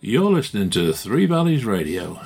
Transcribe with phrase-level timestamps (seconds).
[0.00, 2.20] You're listening to Three Valleys Radio.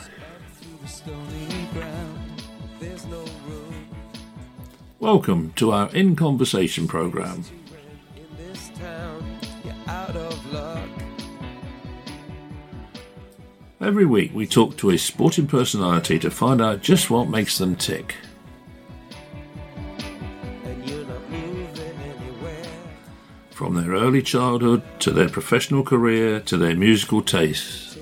[4.98, 7.44] Welcome to our In Conversation program.
[13.80, 17.76] Every week we talk to a sporting personality to find out just what makes them
[17.76, 18.16] tick.
[24.06, 27.98] Early childhood to their professional career to their musical tastes.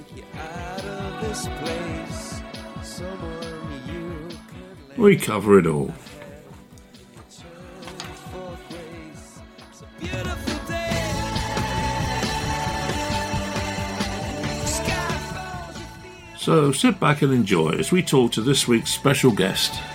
[4.99, 5.95] We cover it all.
[16.37, 19.94] So sit back and enjoy as we talk to this week's special guest.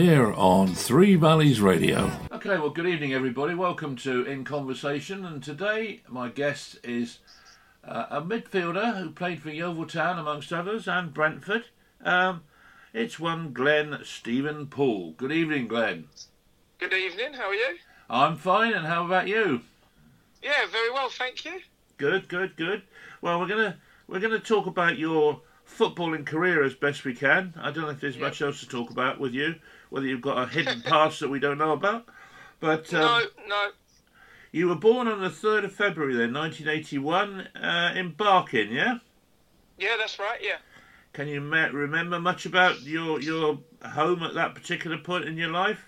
[0.00, 2.10] Here on Three Valleys Radio.
[2.32, 3.54] Okay, well, good evening, everybody.
[3.54, 7.18] Welcome to In Conversation, and today my guest is
[7.84, 11.66] uh, a midfielder who played for Yeovil Town, amongst others, and Brentford.
[12.02, 12.44] Um,
[12.94, 15.12] it's one Glen Stephen Poole.
[15.18, 16.08] Good evening, Glen.
[16.78, 17.34] Good evening.
[17.34, 17.76] How are you?
[18.08, 19.60] I'm fine, and how about you?
[20.42, 21.60] Yeah, very well, thank you.
[21.98, 22.84] Good, good, good.
[23.20, 23.76] Well, we're gonna
[24.08, 27.52] we're gonna talk about your footballing career as best we can.
[27.60, 28.22] I don't know if there's Yep.
[28.22, 29.56] much else to talk about with you,
[29.90, 32.06] whether you've got a hidden past that we don't know about.
[32.60, 33.68] But um, no, no.
[34.52, 38.98] You were born on the 3rd of February then, 1981, uh, in Barking, yeah?
[39.78, 40.40] Yeah, that's right.
[40.42, 40.56] Yeah.
[41.12, 45.50] Can you me- remember much about your your home at that particular point in your
[45.50, 45.84] life?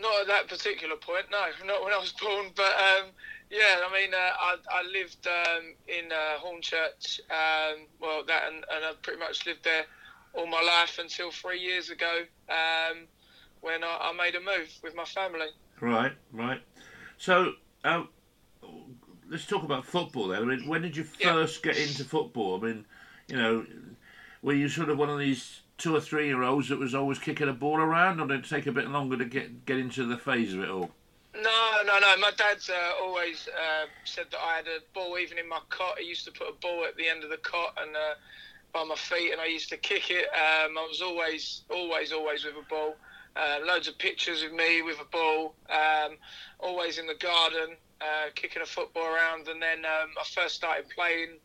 [0.00, 1.26] Not at that particular point.
[1.30, 2.46] No, not when I was born.
[2.54, 3.10] But um,
[3.50, 7.20] yeah, I mean, uh, I, I lived um, in uh, Hornchurch.
[7.30, 9.84] Um, well, that and, and I pretty much lived there
[10.34, 13.06] all my life until three years ago um,
[13.60, 15.48] when I, I made a move with my family.
[15.80, 16.60] Right, right.
[17.16, 17.52] So,
[17.84, 18.08] um,
[19.28, 20.42] let's talk about football then.
[20.42, 21.32] I mean, when did you Yeah.
[21.32, 22.58] first get into football?
[22.58, 22.84] I mean,
[23.28, 23.66] you know,
[24.42, 27.18] were you sort of one of these two or three year olds that was always
[27.18, 30.04] kicking a ball around, or did it take a bit longer to get get into
[30.04, 30.90] the phase of it all?
[31.34, 32.16] No, no, no.
[32.16, 35.98] My dad's uh, always uh, said that I had a ball even in my cot.
[35.98, 38.14] He used to put a ball at the end of the cot and uh,
[38.72, 40.26] by my feet, and I used to kick it.
[40.26, 42.96] Um, I was always, always, always with a ball.
[43.36, 45.54] Uh, loads of pictures of me with a ball.
[45.70, 46.16] Um,
[46.58, 49.48] always in the garden, uh, kicking a football around.
[49.48, 51.38] And then um, I first started playing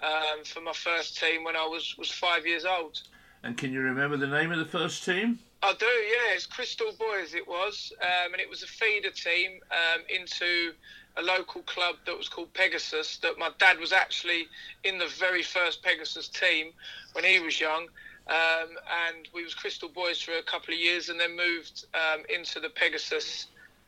[0.00, 3.00] um, for my first team when I was was five years old.
[3.42, 5.38] And can you remember the name of the first team?
[5.62, 6.34] I do, yeah.
[6.34, 7.92] It's Crystal Boys, it was.
[8.02, 10.72] Um, and it was a feeder team um, into
[11.18, 13.18] a local club that was called Pegasus.
[13.18, 14.48] That my dad was actually
[14.84, 16.72] in the very first Pegasus team
[17.12, 17.88] when he was young.
[18.28, 18.76] Um,
[19.08, 22.60] and we was Crystal Boys for a couple of years and then moved um, into
[22.60, 23.46] the Pegasus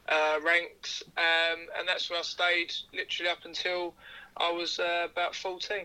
[0.08, 1.02] uh, ranks.
[1.16, 3.94] Um, and that's where I stayed literally up until
[4.36, 5.84] I was uh, about 14.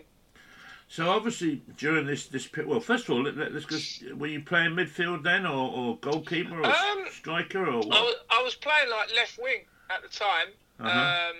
[0.88, 4.14] So obviously during this this well, first of all, let, let, us go.
[4.14, 7.88] Were you playing midfield then, or, or goalkeeper, or Um, striker, or I what?
[7.88, 10.46] was, I was playing like left wing at the time.
[10.80, 11.30] Uh-huh.
[11.30, 11.36] Um,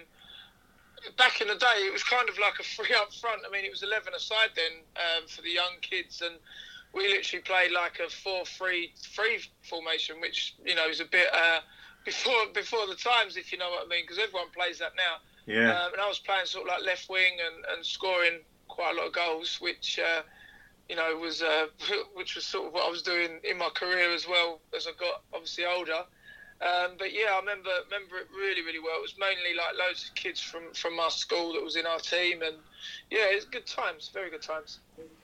[1.17, 3.43] back in the day, it was kind of like a free up front.
[3.47, 6.37] I mean, it was 11 aside then um, for the young kids, and
[6.93, 11.61] we literally played like a 4-3-3 formation, which you know is a bit uh,
[12.05, 15.21] before before the times, if you know what I mean, because everyone plays that now.
[15.47, 15.71] yeah.
[15.71, 18.99] Um, and I was playing sort of like left wing and, and scoring quite a
[18.99, 20.23] lot of goals, which uh,
[20.89, 21.67] you know was uh,
[22.15, 24.93] which was sort of what I was doing in my career as well as I
[24.99, 26.05] got obviously older.
[26.63, 28.97] Um, but yeah, I remember remember it really really well.
[28.97, 31.99] It was mainly like loads of kids from from our school that was in our
[31.99, 32.57] team, and
[33.11, 34.79] yeah, it's good times, very good times.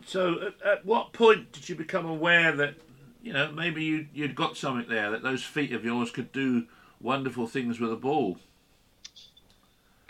[0.05, 2.75] So at, at what point did you become aware that
[3.23, 6.67] you know maybe you you'd got something there that those feet of yours could do
[7.01, 8.39] wonderful things with a ball?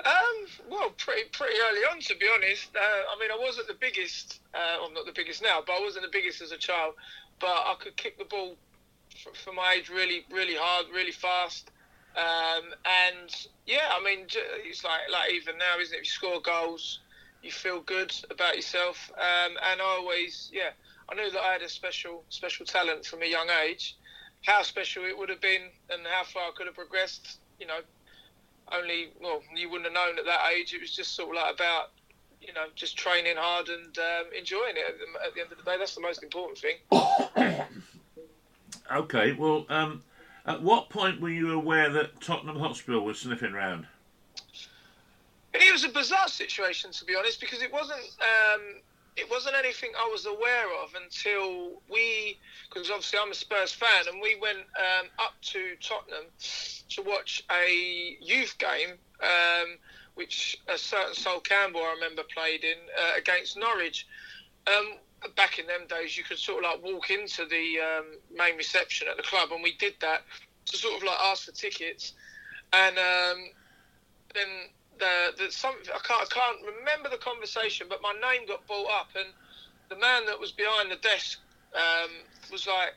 [0.04, 2.74] Um, well, pretty pretty early on, to be honest.
[2.74, 4.40] Uh, I mean, I wasn't the biggest.
[4.52, 6.94] Uh, I'm not the biggest now, but I wasn't the biggest as a child.
[7.38, 8.56] But I could kick the ball
[9.22, 11.70] for, for my age really, really hard, really fast.
[12.16, 13.34] Um, and
[13.66, 14.26] yeah, I mean,
[14.64, 15.98] it's like like even now, isn't it?
[15.98, 17.00] If you score goals,
[17.42, 19.10] you feel good about yourself.
[19.16, 20.70] Um, and I always, yeah,
[21.08, 23.96] I knew that I had a special special talent from a young age.
[24.42, 27.80] How special it would have been, and how far I could have progressed, you know,
[28.74, 31.54] only well you wouldn't have known at that age it was just sort of like
[31.54, 31.90] about
[32.40, 35.58] you know just training hard and um, enjoying it at the, at the end of
[35.58, 36.76] the day that's the most important thing
[38.92, 40.02] Okay, well, um,
[40.46, 43.86] at what point were you aware that Tottenham Hotspur was sniffing round?
[45.54, 48.80] it was a bizarre situation to be honest because it wasn't um,
[49.16, 54.04] it wasn't anything I was aware of until we, because obviously I'm a Spurs fan,
[54.10, 56.24] and we went um, up to Tottenham
[56.88, 59.76] to watch a youth game, um,
[60.14, 64.06] which a certain Sol Campbell I remember played in uh, against Norwich.
[64.66, 64.94] Um,
[65.36, 69.08] back in them days, you could sort of like walk into the um, main reception
[69.08, 70.22] at the club, and we did that
[70.66, 72.12] to sort of like ask for tickets,
[72.72, 73.50] and um,
[74.34, 74.48] then
[74.98, 78.90] the, the some I can't, I can't remember the conversation, but my name got brought
[78.90, 79.28] up, and
[79.88, 81.38] the man that was behind the desk
[81.74, 82.10] um,
[82.50, 82.94] was like,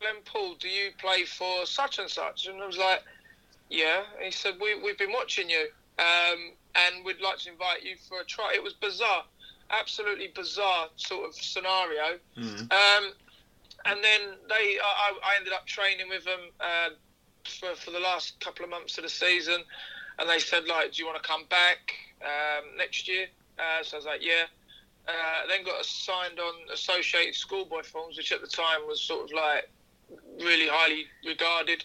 [0.00, 3.02] "Glen Poole, do you play for such and such?" And I was like,
[3.70, 5.68] "Yeah." And he said, we, "We've been watching you,
[5.98, 9.24] um, and we'd like to invite you for a try." It was bizarre,
[9.70, 12.18] absolutely bizarre sort of scenario.
[12.72, 13.12] Um,
[13.86, 16.90] and then they, I, I ended up training with them uh,
[17.44, 19.62] for, for the last couple of months of the season,
[20.18, 21.92] and they said like, "Do you want to come back
[22.22, 23.26] um, next year?"
[23.58, 24.44] Uh, so I was like, "Yeah."
[25.06, 29.32] Uh, then got signed on Associated Schoolboy Films, which at the time was sort of
[29.34, 29.70] like
[30.38, 31.82] really highly regarded.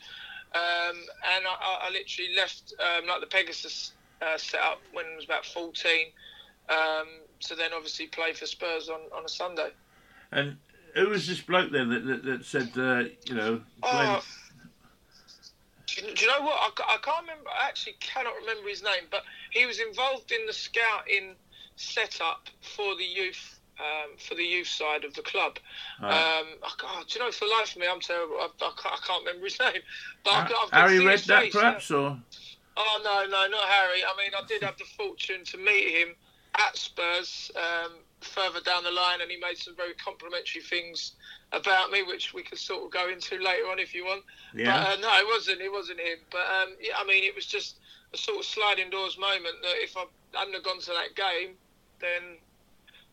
[0.54, 0.98] Um,
[1.34, 5.16] and I, I- I literally left um, like the Pegasus uh, set up when I
[5.16, 6.08] was about 14
[6.70, 7.08] um,
[7.46, 9.70] to then obviously play for Spurs on, on a Sunday.
[10.32, 10.58] And
[10.96, 14.24] who was this bloke then that, that, that said, uh, you know, Oh,
[15.88, 16.56] do, you, do you know what?
[16.60, 17.50] I, I can't remember.
[17.50, 21.36] I actually cannot remember his name, but he was involved in the scouting
[21.76, 23.60] setup for the youth.
[23.80, 25.58] Um, for the youth side of the club,
[26.00, 26.12] Right.
[26.12, 27.32] um, I, can't- do you know?
[27.32, 28.36] For the life of me, I'm terrible.
[28.40, 29.82] I, I, can't, I can't remember his name.
[30.24, 32.16] But I, Ha- I've Harry read that face, perhaps, or
[32.78, 34.04] Oh no, no, not Harry.
[34.06, 36.10] I mean, I did have the fortune to meet him
[36.58, 37.92] at Spurs um,
[38.22, 41.14] further down the line, and he made some very complimentary things
[41.52, 44.24] about me, which we could sort of go into later on if you want.
[44.54, 45.62] yeah, But uh, no, it wasn't.
[45.62, 46.20] It wasn't him.
[46.32, 47.78] But um, yeah, I mean, it was just
[48.14, 51.56] a sort of sliding doors moment that if I hadn't have gone to that game,
[52.00, 52.38] then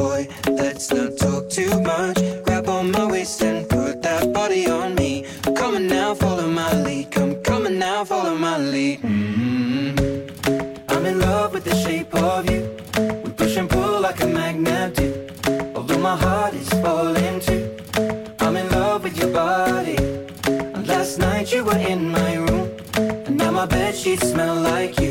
[0.89, 2.17] not talk too much.
[2.43, 5.25] Grab on my waist and put that body on me.
[5.45, 7.11] On now, follow my lead.
[7.11, 7.35] Come,
[7.67, 8.99] on now, follow my lead.
[9.01, 9.89] hmm
[10.89, 12.61] I'm in love with the shape of you.
[13.23, 15.07] We push and pull like a magnet do.
[15.75, 17.63] Although my heart is falling too.
[18.39, 19.97] I'm in love with your body.
[20.73, 22.71] And last night you were in my room.
[22.95, 25.10] And now my bed sheets smell like you.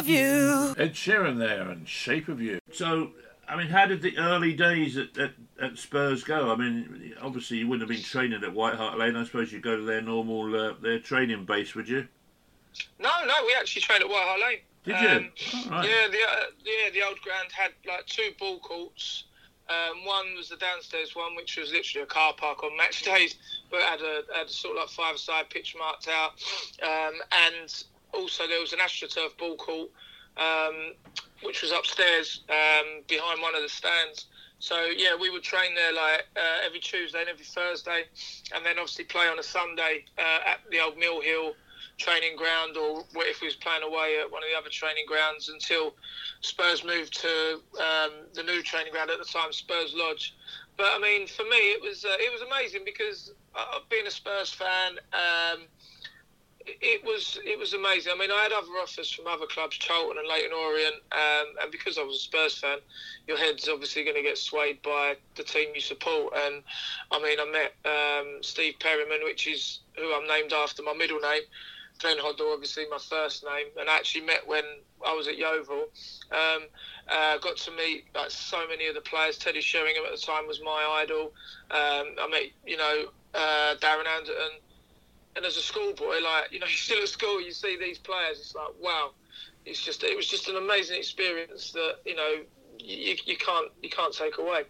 [0.00, 0.74] of you.
[0.78, 2.58] Ed Sheeran there and Shape of You.
[2.72, 3.10] So,
[3.48, 6.50] I mean, how did the early days at, at, at Spurs go?
[6.52, 9.16] I mean, obviously you wouldn't have been training at White Hart Lane.
[9.16, 12.06] I suppose you'd go to their normal uh, their training base, would you?
[12.98, 14.58] No, no, we actually trained at White Hart Lane.
[14.84, 15.30] Did Um, you?
[15.70, 19.24] Yeah, the uh, yeah the old ground had like two ball courts.
[19.68, 23.34] Um, one was the downstairs one, which was literally a car park on match days,
[23.70, 26.32] but had a had a sort of like five side pitch marked out,
[26.82, 29.90] um, and also there was an astroturf ball court,
[30.36, 30.94] um,
[31.42, 34.26] which was upstairs um, behind one of the stands.
[34.58, 38.04] So yeah, we would train there like uh, every Tuesday and every Thursday,
[38.54, 41.54] and then obviously play on a Sunday uh, at the old Mill Hill
[41.96, 45.48] training ground, or if we was playing away at one of the other training grounds
[45.48, 45.94] until
[46.40, 50.34] Spurs moved to um, the new training ground at the time, Spurs Lodge.
[50.76, 54.10] But I mean, for me, it was uh, it was amazing because uh, being a
[54.10, 54.96] Spurs fan.
[56.66, 58.12] It was it was amazing.
[58.14, 61.72] I mean, I had other offers from other clubs, Charlton and Leyton Orient, um, and
[61.72, 62.78] because I was a Spurs fan,
[63.26, 66.34] your head's obviously going to get swayed by the team you support.
[66.36, 66.62] And
[67.10, 71.18] I mean, I met um, Steve Perryman, which is who I'm named after my middle
[71.20, 71.42] name.
[72.00, 74.64] Glenn Hoddle, obviously my first name, and I actually met when
[75.06, 75.88] I was at Yeovil.
[76.32, 76.62] Um,
[77.08, 79.36] uh, got to meet like so many of the players.
[79.36, 81.32] Teddy Sheringham at the time was my idol.
[81.70, 84.60] Um, I met you know uh, Darren Anderton
[85.36, 88.38] and as a schoolboy, like you know, you're still at school, you see these players.
[88.38, 89.10] It's like wow,
[89.64, 92.36] it's just it was just an amazing experience that you know
[92.78, 94.64] you, you can't you can't take away.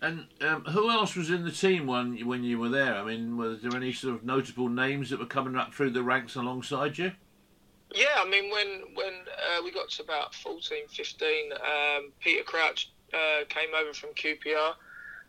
[0.00, 2.96] And um, who else was in the team when when you were there?
[2.96, 6.02] I mean, was there any sort of notable names that were coming up through the
[6.02, 7.12] ranks alongside you?
[7.94, 12.90] Yeah, I mean when when uh, we got to about 14, 15, um, Peter Crouch
[13.12, 14.74] uh, came over from QPR.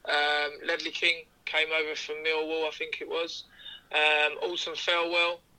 [0.05, 3.43] Um, Ledley King came over from Millwall, I think it was.
[3.93, 4.75] Um, Alton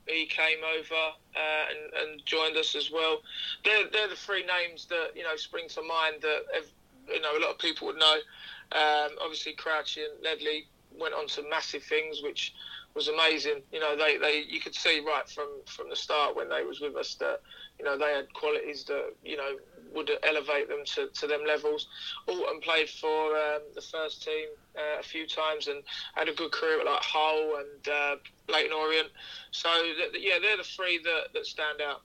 [0.07, 0.93] he came over
[1.35, 3.21] uh, and, and joined us as well.
[3.63, 6.71] They're, they're the three names that you know spring to mind that ev-
[7.07, 8.17] you know a lot of people would know.
[8.71, 10.67] Um, obviously, Crouchy and Ledley
[10.99, 12.53] went on to massive things, which
[12.95, 13.61] was amazing.
[13.71, 16.79] You know, they, they you could see right from, from the start when they was
[16.79, 17.41] with us that
[17.79, 19.57] you know they had qualities that you know
[19.95, 21.87] would elevate them to, to them levels.
[22.27, 24.47] Alton played for um, the first team
[24.77, 25.83] uh, a few times and
[26.13, 28.15] had a good career at like Hull and uh,
[28.51, 29.09] Leyton Orient.
[29.51, 32.01] So th- th- yeah, they're the three that, that stand out.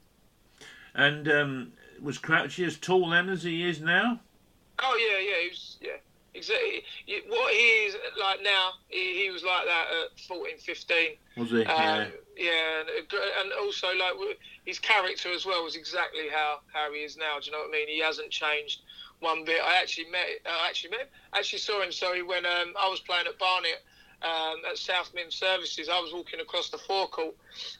[0.95, 4.21] And um, was Crouchy as tall then as he is now?
[4.83, 5.97] Oh yeah, yeah, he was yeah.
[6.41, 6.83] Exactly.
[7.29, 10.97] What he is like now, he, he was like that at 14, 15.
[11.37, 11.57] Was he?
[11.57, 12.07] Um, yeah.
[12.37, 14.15] yeah, and, and also like
[14.65, 17.39] his character as well was exactly how, how he is now.
[17.39, 17.89] Do you know what I mean?
[17.89, 18.81] He hasn't changed
[19.21, 19.61] one bit.
[19.63, 21.93] I actually met, I actually met, actually saw him.
[21.93, 23.85] Sorry, when um, I was playing at Barnet
[24.23, 27.35] um, at South Mimms Services, I was walking across the forecourt,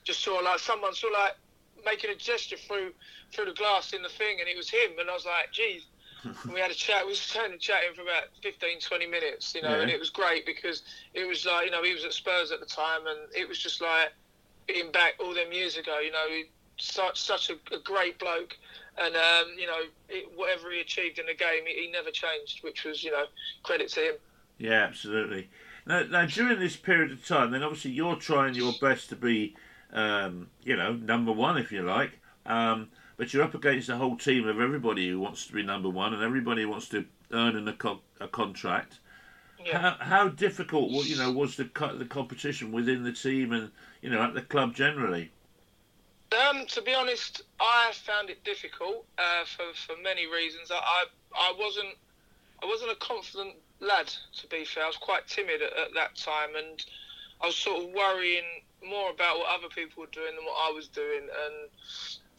[0.05, 1.37] just saw like someone saw like
[1.85, 2.93] making a gesture through
[3.33, 4.99] through the glass in the thing, and it was him.
[4.99, 5.87] And I was like, geez.
[6.25, 7.05] And we had a chat.
[7.05, 9.83] We were standing chatting for about 15, 20 minutes, you know, Yeah.
[9.83, 10.83] and it was great because
[11.15, 13.59] it was like, you know, he was at Spurs at the time, and it was
[13.59, 14.13] just like
[14.67, 15.99] being back all them years ago.
[16.01, 16.45] You know, he,
[16.77, 18.57] such such a, a great bloke,
[18.99, 22.63] and um, you know, it, whatever he achieved in the game, he, he never changed,
[22.65, 23.25] which was, you know,
[23.63, 24.15] credit to him.
[24.59, 25.49] Yeah, absolutely.
[25.87, 29.57] Now, now, during this period of time, then obviously you're trying your best to be,
[29.93, 32.13] um, you know, number one, if you like.
[32.47, 32.89] Um,
[33.21, 36.15] but you're up against a whole team of everybody who wants to be number one
[36.15, 38.99] and everybody who wants to earn an, a, co- a contract.
[39.63, 39.79] Yeah.
[39.79, 44.09] How, how difficult, you know, was the co- the competition within the team and you
[44.09, 45.31] know at the club generally?
[46.33, 50.71] Um, to be honest, I found it difficult uh, for for many reasons.
[50.71, 51.99] I, I I wasn't
[52.63, 54.11] I wasn't a confident lad.
[54.41, 56.83] To be fair, I was quite timid at, at that time, and
[57.43, 60.73] I was sort of worrying more about what other people were doing than what I
[60.73, 61.21] was doing.
[61.21, 61.71] And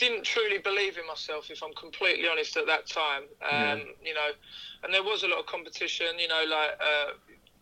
[0.01, 3.24] didn't truly believe in myself, if I'm completely honest, at that time.
[3.41, 3.75] Um, Yeah.
[4.03, 4.29] You know,
[4.84, 6.17] and there was a lot of competition.
[6.17, 7.12] You know, like uh,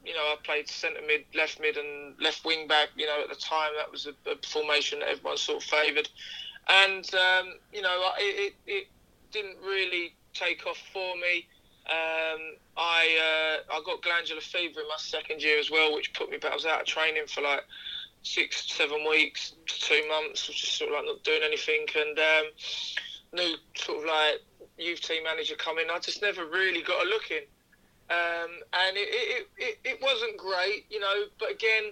[0.05, 2.89] you know, I played centre mid, left mid, and left wing back.
[2.95, 6.09] You know, at the time that was a, a formation that everyone sort of favoured,
[6.69, 8.87] and um, you know, it, it, it
[9.31, 11.45] didn't really take off for me.
[11.89, 16.29] Um, I uh, I got glandular fever in my second year as well, which put
[16.29, 16.51] me back.
[16.51, 17.63] I was out of training for like
[18.21, 22.45] six, seven weeks two months, just sort of like not doing anything, and um,
[23.33, 24.41] new sort of like
[24.77, 25.85] youth team manager coming.
[25.91, 27.43] I just never really got a look in,
[28.09, 31.25] um, and it, it, it, it wasn't great, you know.
[31.39, 31.91] But again,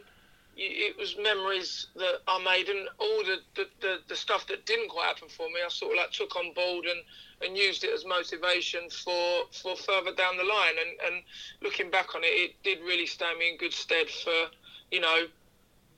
[0.60, 4.90] it was memories that I made, and all the, the, the, the stuff that didn't
[4.90, 7.02] quite happen for me, I sort of like took on board and,
[7.46, 10.74] and used it as motivation for, for further down the line.
[10.82, 11.24] And, and
[11.62, 14.50] looking back on it, it did really stand me in good stead for,
[14.90, 15.28] you know,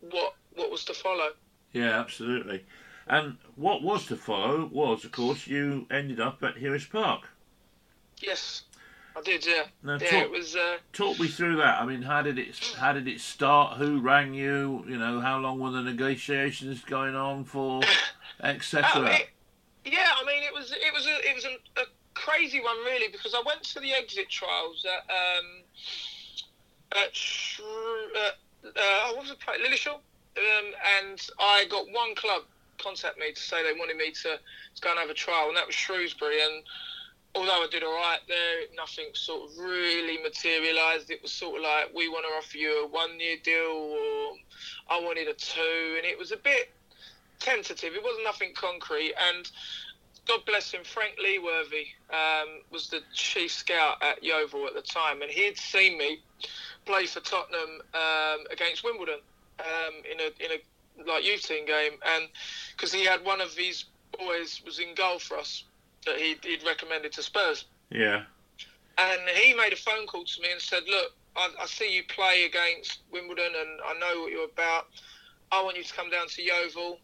[0.02, 1.30] what what was to follow.
[1.74, 2.66] Yeah, absolutely.
[3.08, 7.28] And what was to follow was, of course, you ended up at Huish Park.
[8.22, 8.64] Yes,
[9.16, 9.46] I did.
[9.46, 10.10] Yeah, Now, yeah.
[10.10, 10.56] talk- It was.
[10.56, 11.82] Uh, Talk me through that.
[11.82, 13.78] I mean, how did it how did it start?
[13.78, 14.84] Who rang you?
[14.88, 17.82] You know, how long were the negotiations going on for,
[18.44, 18.90] etc.
[18.96, 19.18] Oh,
[19.86, 23.12] yeah, I mean, it was it was a it was a, a crazy one really
[23.12, 25.64] because I went to the exit trials at um
[27.04, 27.64] at, Shrew-
[28.18, 28.32] uh,
[28.66, 32.44] uh, what was it, play- Lilleshall, um, and I got one club
[32.78, 34.40] contact me to say they wanted me to,
[34.76, 36.42] to go and have a trial, and that was Shrewsbury.
[36.42, 36.64] And
[37.36, 41.12] although I did all right there, nothing sort of really materialised.
[41.12, 44.34] It was sort of like we want to offer you a one-year deal, or
[44.90, 46.72] I wanted a two, and it was a bit
[47.40, 47.94] tentative.
[47.94, 49.14] It wasn't nothing concrete.
[49.30, 49.50] And
[50.30, 55.24] God bless him, Frank Leeworthy um, was the chief scout at Yeovil at the time,
[55.24, 56.20] and he had seen me
[56.86, 59.22] play for Tottenham um, against Wimbledon
[59.60, 62.30] um, in a in a like youth team game, and
[62.78, 63.86] because he had one of his
[64.20, 65.64] boys was in goal for us
[66.06, 67.66] that he'd, he'd recommended to Spurs.
[67.90, 68.22] Yeah,
[69.00, 72.04] And he made a phone call to me and said, "Look, I, I see you
[72.04, 74.90] play against Wimbledon, and I know what you're about.
[75.52, 77.00] I want you to come down to Yeovil.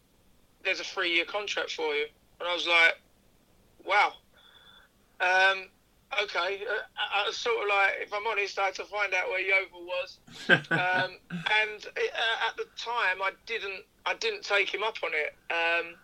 [0.62, 2.06] There's a three-year contract for you."
[2.38, 2.94] And I was like,
[3.86, 4.12] "Wow,
[5.20, 5.68] um,
[6.22, 9.14] okay." Uh, I, I was sort of like, if I'm honest, I had to find
[9.14, 10.18] out where Yeovil was.
[10.48, 13.84] um, and it, uh, at the time, I didn't.
[14.04, 15.34] I didn't take him up on it.
[15.50, 15.94] Um,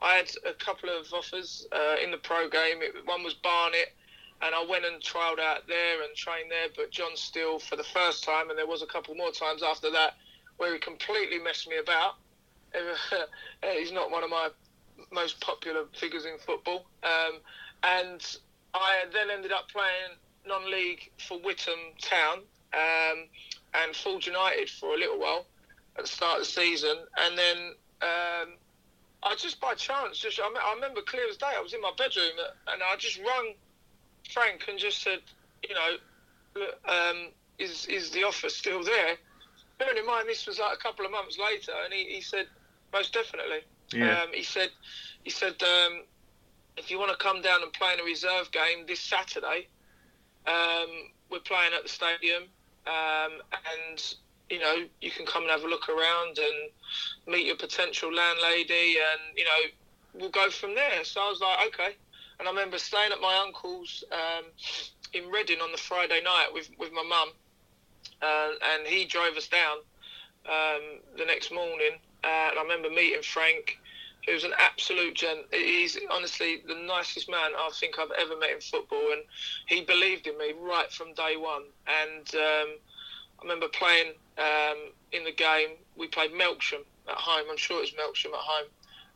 [0.00, 2.82] I had a couple of offers uh, in the pro game.
[2.82, 3.94] It, one was Barnet,
[4.42, 6.68] and I went and trialled out there and trained there.
[6.76, 9.90] But John Still for the first time, and there was a couple more times after
[9.90, 10.14] that
[10.56, 12.14] where he completely messed me about.
[13.78, 14.48] He's not one of my
[15.12, 17.40] most popular figures in football, um,
[17.82, 18.24] and
[18.74, 22.38] I then ended up playing non-league for Witham Town
[22.74, 23.28] um,
[23.74, 25.46] and Fulham United for a little while
[25.96, 27.56] at the start of the season, and then
[28.02, 28.54] um,
[29.22, 31.80] I just by chance, just I, me- I remember clear as day, I was in
[31.80, 32.32] my bedroom
[32.68, 33.54] and I just rung
[34.30, 35.20] Frank and just said,
[35.68, 39.16] you know, um, is is the offer still there?
[39.78, 42.46] Bearing in mind this was like a couple of months later, and he, he said,
[42.92, 43.60] most definitely.
[43.92, 44.70] Yeah, Um, he said,
[45.24, 46.02] he said, um,
[46.76, 49.68] if you want to come down and play in a reserve game this Saturday,
[50.46, 52.44] um, we're playing at the stadium,
[52.86, 54.14] um, and
[54.50, 56.70] you know you can come and have a look around and
[57.26, 59.60] meet your potential landlady, and you know
[60.20, 61.04] we'll go from there.
[61.04, 61.96] So I was like, okay.
[62.38, 64.44] And I remember staying at my uncle's um,
[65.12, 67.30] in Reading on the Friday night with with my mum,
[68.20, 69.78] uh, and he drove us down
[70.46, 71.98] um, the next morning.
[72.24, 73.78] Uh, and I remember meeting Frank,
[74.26, 75.40] who's an absolute gent.
[75.50, 79.22] He's honestly the nicest man I think I've ever met in football, and
[79.66, 81.64] he believed in me right from day one.
[81.86, 82.74] And um,
[83.38, 85.70] I remember playing um, in the game.
[85.96, 87.46] We played Melksham at home.
[87.50, 88.68] I'm sure it was Melksham at home,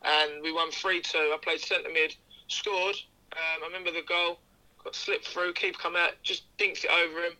[0.04, 1.18] and we won three two.
[1.18, 2.14] I played centre mid,
[2.48, 2.96] scored.
[3.32, 4.38] Um, I remember the goal.
[4.82, 5.52] Got slipped through.
[5.54, 7.32] Keeper come out, just dinks it over him,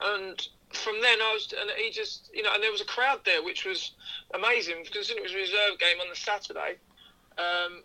[0.00, 3.20] and from then I was, and he just, you know, and there was a crowd
[3.24, 3.92] there, which was
[4.34, 6.76] amazing because it was a reserve game on the Saturday,
[7.38, 7.82] um,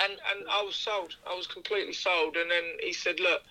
[0.00, 1.16] and and I was sold.
[1.28, 2.36] I was completely sold.
[2.36, 3.42] And then he said, "Look,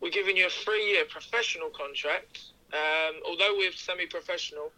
[0.00, 2.40] we're giving you a three-year professional contract.
[2.72, 4.70] Um, although we're semi-professional,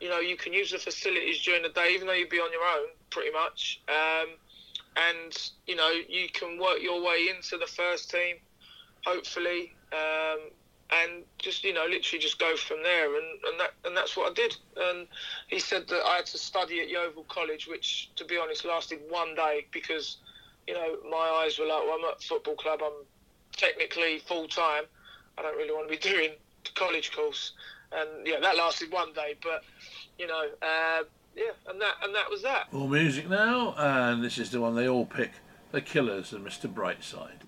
[0.00, 2.50] you know, you can use the facilities during the day, even though you'd be on
[2.50, 3.82] your own, pretty much.
[3.88, 4.28] Um,
[4.96, 8.36] and you know, you can work your way into the first team,
[9.04, 10.50] hopefully." Um,
[10.90, 13.06] and just you know literally just go from there.
[13.06, 14.56] And, and that and that's what I did.
[14.76, 15.06] And
[15.48, 19.00] he said that I had to study at Yeovil College which to be honest lasted
[19.08, 20.18] one day because
[20.66, 22.80] you know my eyes were like well I'm at a football club.
[22.84, 23.04] I'm
[23.56, 24.84] technically full time
[25.38, 26.30] I don't really want to be doing
[26.64, 27.52] the college course.
[27.92, 29.34] And yeah that lasted one day.
[29.42, 29.64] But
[30.18, 31.02] you know uh,
[31.34, 32.72] yeah and that and that was that.
[32.72, 35.32] More music now, and this is the one they all pick
[35.72, 36.72] The Killers and Mr.
[36.72, 37.42] Brightside.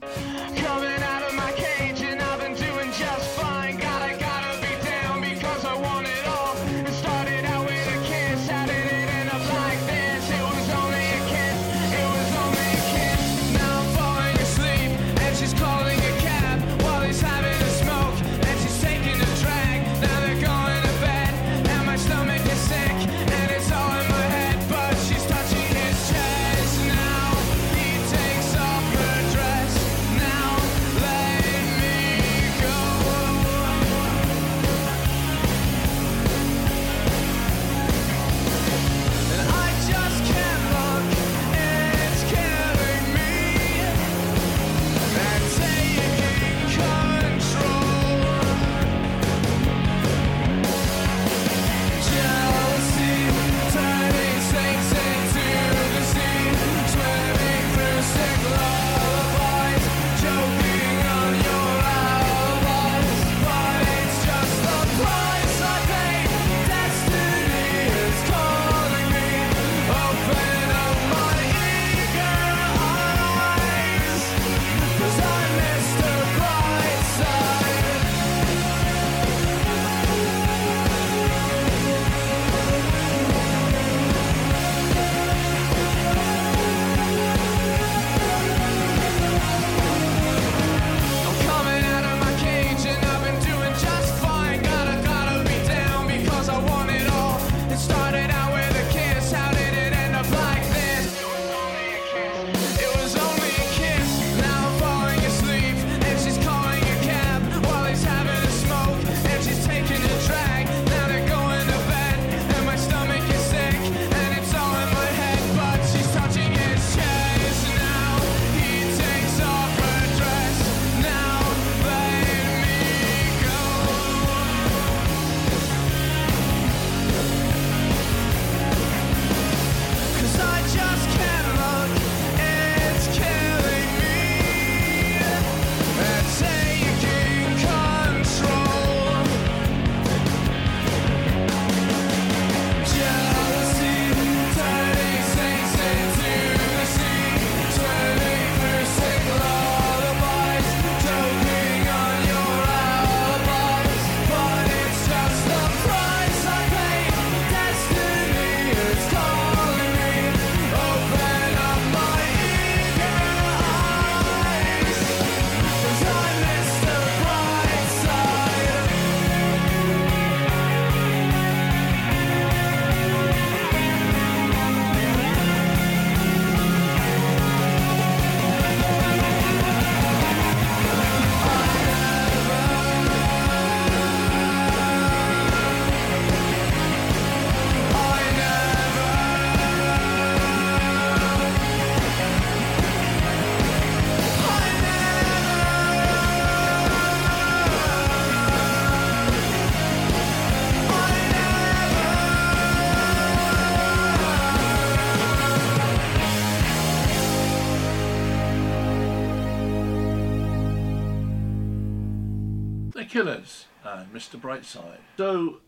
[213.09, 214.41] Killers and Mr.
[214.41, 214.99] Brightside.
[215.17, 215.61] So,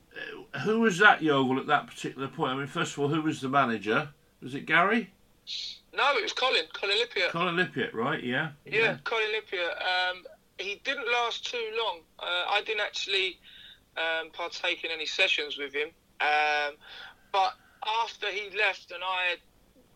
[0.55, 2.53] uh, who was that Yeovil at that particular point?
[2.53, 4.09] I mean, first of all, who was the manager?
[4.43, 5.11] Was it Gary?
[5.95, 7.31] No, it was Colin, Colin Lippiatt.
[7.31, 8.23] Colin Lippiatt, right?
[8.23, 8.51] Yeah.
[8.65, 9.77] Yeah, Colin Lippiatt.
[9.81, 10.25] Um,
[10.59, 12.01] he didn't last too long.
[12.19, 13.39] Uh, I didn't actually
[13.97, 15.89] um, partake in any sessions with him.
[16.21, 16.75] Um,
[17.33, 17.55] but
[18.05, 19.39] after he left and I had,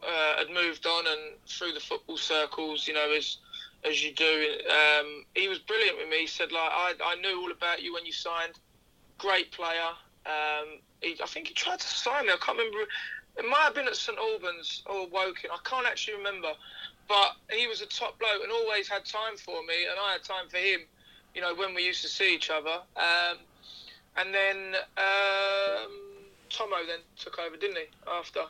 [0.03, 3.39] uh, had moved on and through the football circles, you know, as
[3.85, 6.21] as you do, um, he was brilliant with me.
[6.21, 8.59] He said, like, I, I knew all about you when you signed.
[9.19, 9.91] Great player.
[10.27, 12.33] Um, he, I think he tried to sign me.
[12.33, 12.79] I can't remember.
[13.37, 15.51] It might have been at St Albans or Woking.
[15.53, 16.53] I can't actually remember.
[17.09, 20.25] But he was a top bloke and always had time for me, and I had
[20.25, 20.81] time for him.
[21.35, 22.81] You know, when we used to see each other.
[22.97, 23.39] Um,
[24.17, 25.93] and then um,
[26.49, 27.85] Tomo then took over, didn't he?
[28.11, 28.41] After.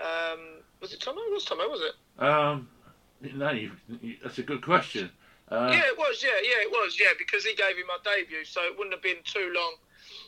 [0.00, 0.40] Um,
[0.80, 1.20] was it Tomo?
[1.20, 1.94] It was Tomo, was it?
[3.20, 5.10] No, you, you, that's a good question.
[5.50, 6.22] Uh, yeah, it was.
[6.22, 6.98] Yeah, yeah, it was.
[6.98, 9.74] Yeah, because he gave me my debut, so it wouldn't have been too long,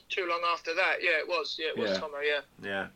[0.09, 0.97] too long after that.
[1.01, 1.57] Yeah, it was.
[1.59, 1.99] Yeah, it was Yeah.
[1.99, 2.19] Tomo.
[2.21, 2.41] Yeah.
[2.63, 2.87] Yeah.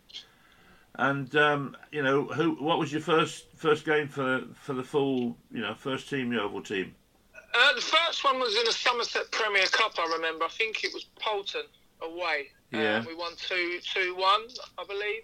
[0.96, 2.56] And um, you know, who?
[2.56, 6.62] What was your first first game for for the full, you know, first team Yeovil
[6.62, 6.94] team?
[7.34, 9.94] Uh, the first one was in the Somerset Premier Cup.
[9.98, 10.44] I remember.
[10.44, 11.62] I think it was Paulton
[12.02, 12.48] away.
[12.72, 12.96] Yeah.
[12.96, 14.42] Um, we won two two one,
[14.78, 15.22] I believe.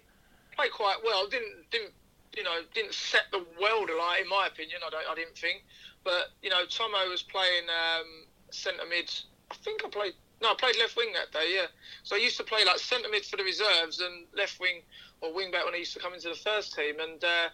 [0.55, 1.27] Played quite well.
[1.27, 1.91] Didn't didn't
[2.37, 4.79] you know, didn't set the world alight, in my opinion.
[4.85, 5.63] I don't, I didn't think,
[6.03, 9.11] but you know, Tomo was playing um, centre mid.
[9.51, 10.13] I think I played.
[10.39, 11.55] No, I played left wing that day.
[11.55, 11.65] Yeah,
[12.03, 14.83] so I used to play like centre mid for the reserves and left wing
[15.21, 16.99] or wing back when I used to come into the first team.
[16.99, 17.49] And uh,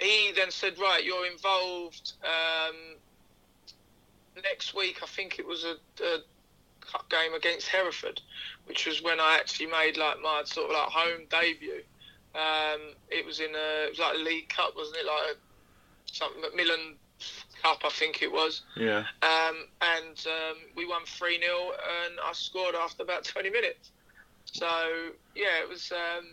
[0.00, 2.96] he then said, "Right, you're involved um,
[4.42, 6.18] next week." I think it was a, a
[6.80, 8.20] cup game against Hereford,
[8.66, 11.82] which was when I actually made like my sort of like home debut.
[12.34, 15.06] Um, it was in a, it was like a League Cup, wasn't it?
[15.06, 16.96] Like a, something Macmillan
[17.62, 18.62] Cup, I think it was.
[18.76, 19.04] Yeah.
[19.22, 21.52] Um, and um, we won 3 0,
[22.06, 23.90] and I scored after about 20 minutes.
[24.44, 24.66] So,
[25.34, 25.92] yeah, it was.
[25.92, 26.26] Um,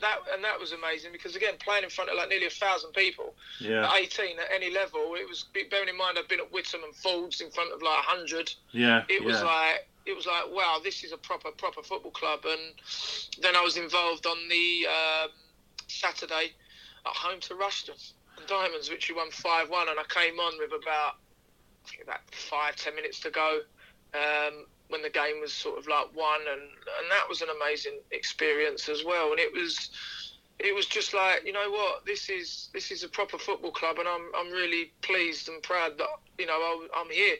[0.00, 2.92] that, and that was amazing because again playing in front of like nearly a thousand
[2.92, 3.88] people Yeah.
[3.88, 6.94] at 18 at any level it was bearing in mind I've been at Witham and
[6.96, 9.04] Folds in front of like 100 Yeah.
[9.08, 9.44] it was yeah.
[9.44, 12.40] like it was like wow this is a proper proper football club.
[12.44, 12.60] And
[13.40, 15.30] then I was involved on the um,
[15.86, 16.52] Saturday
[17.06, 18.12] at home to Rushden.
[18.36, 21.16] And Diamonds which we won 5-1 and I came on with about
[21.84, 23.60] I think about five ten minutes to go
[24.14, 26.40] um, when the game was sort of like won.
[26.50, 29.30] And and that was an amazing experience as well.
[29.30, 29.90] And it was
[30.58, 33.98] it was just like you know what this is this is a proper football club.
[33.98, 37.36] And I'm I'm really pleased and proud that you know I, I'm here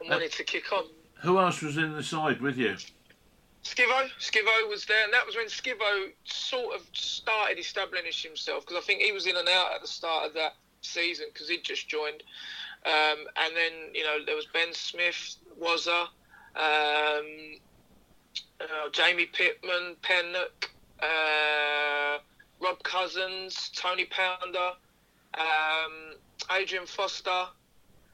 [0.00, 0.84] and wanted to kick on.
[1.22, 2.76] Who else was in the side with you?
[3.64, 8.80] Skivo, Skivo was there, and that was when Skivo sort of started establishing himself because
[8.80, 11.64] I think he was in and out at the start of that season because he'd
[11.64, 12.22] just joined.
[12.84, 16.02] Um, and then you know there was Ben Smith, Wazza,
[16.54, 17.58] um,
[18.60, 20.70] uh, Jamie Pitman, Pennock,
[21.02, 22.18] uh,
[22.60, 24.72] Rob Cousins, Tony Pounder,
[25.34, 26.14] um,
[26.56, 27.46] Adrian Foster.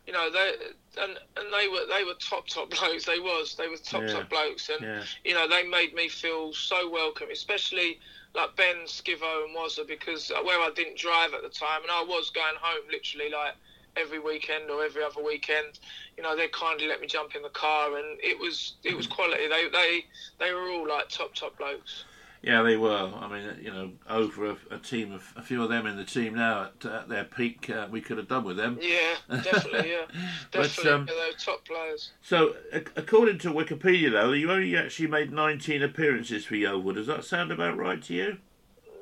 [0.07, 0.55] You know they
[1.01, 3.05] and, and they were they were top top blokes.
[3.05, 4.12] They was they were top Yeah.
[4.15, 5.05] top blokes, and Yeah.
[5.25, 7.99] you know they made me feel so welcome, especially
[8.35, 12.03] like Ben, Skivo, and Wazza because where I didn't drive at the time, and I
[12.03, 13.55] was going home literally like
[13.97, 15.79] every weekend or every other weekend.
[16.17, 19.07] You know they kindly let me jump in the car, and it was it was
[19.07, 19.11] mm.
[19.11, 19.49] quality.
[19.49, 20.05] They they
[20.41, 22.05] they were all like top top blokes.
[22.42, 23.12] Yeah, they were.
[23.14, 26.05] I mean, you know, over a, a team of a few of them in the
[26.05, 28.78] team now at, at their peak, uh, we could have done with them.
[28.81, 29.92] Yeah, definitely.
[29.92, 30.07] Yeah,
[30.52, 30.90] But, definitely.
[30.90, 32.11] um, yeah, they were top players.
[32.20, 36.94] So, ac- according to Wikipedia, though, you only actually made 19 appearances for Yeovil.
[36.94, 38.38] Does that sound about right to you?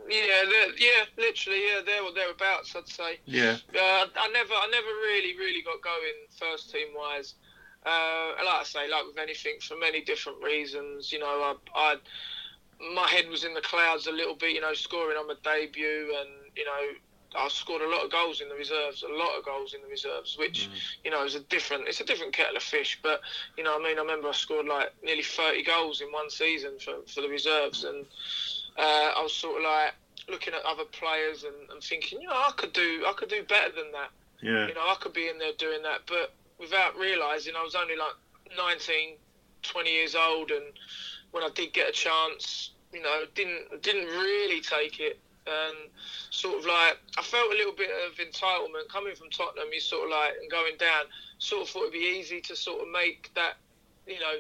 [0.07, 0.43] Yeah,
[0.77, 3.21] yeah, literally, yeah, there or thereabouts, I'd say.
[3.25, 3.57] Yeah.
[3.75, 7.35] Uh, I never, I never really, really got going first team wise.
[7.87, 11.13] Uh, like I say, like with anything, for many different reasons.
[11.13, 11.97] You know, I, I,
[12.95, 14.55] my head was in the clouds a little bit.
[14.55, 18.41] You know, scoring on my debut, and you know, I scored a lot of goals
[18.41, 20.69] in the reserves, a lot of goals in the reserves, which
[21.05, 22.99] you know is a different, it's a different kettle of fish.
[23.03, 23.21] But
[23.57, 26.79] you know, I mean, I remember I scored like nearly 30 goals in one season
[26.79, 28.07] for for the reserves, and
[28.79, 29.95] uh, I was sort of like
[30.29, 33.43] looking at other players and, and thinking, you know, I could do, I could do
[33.43, 34.11] better than that
[34.43, 34.69] Yeah.
[34.69, 37.97] you know, I could be in there doing that, but without realising, I was only
[37.97, 38.15] like
[38.57, 39.17] 19,
[39.63, 40.65] 20 years old, and
[41.33, 45.91] when I did get a chance, you know, didn't didn't really take it, and
[46.31, 49.69] sort of like I felt a little bit of entitlement coming from Tottenham.
[49.73, 51.05] You sort of like and going down,
[51.39, 53.55] sort of thought it'd be easy to sort of make that,
[54.07, 54.39] you know,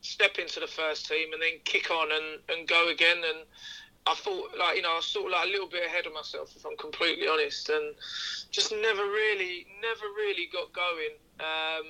[0.00, 3.46] step into the first team and then kick on and, and go again and.
[4.06, 6.12] I thought, like you know, I was sort of like a little bit ahead of
[6.12, 7.94] myself, if I'm completely honest, and
[8.50, 11.16] just never really, never really got going.
[11.40, 11.86] Um,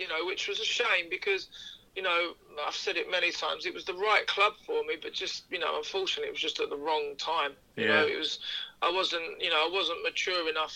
[0.00, 1.48] you know, which was a shame because,
[1.96, 2.32] you know,
[2.66, 3.66] I've said it many times.
[3.66, 6.60] It was the right club for me, but just you know, unfortunately, it was just
[6.60, 7.52] at the wrong time.
[7.76, 8.00] You Yeah.
[8.00, 8.38] know, it was.
[8.82, 10.74] I wasn't, you know, I wasn't mature enough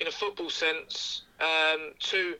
[0.00, 2.36] in a football sense um, to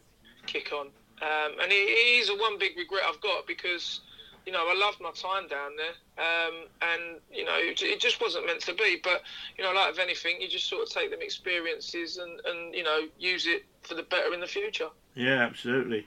[0.46, 0.86] kick on.
[1.22, 4.00] Um, and it, is a one big regret I've got because,
[4.44, 8.46] you know, I loved my time down there, um, and you know, it, just wasn't
[8.46, 9.00] meant to be.
[9.02, 9.22] But
[9.56, 12.82] you know, like with anything, you just sort of take them experiences and, and you
[12.82, 14.88] know, use it for the better in the future.
[15.14, 16.06] Yeah, absolutely.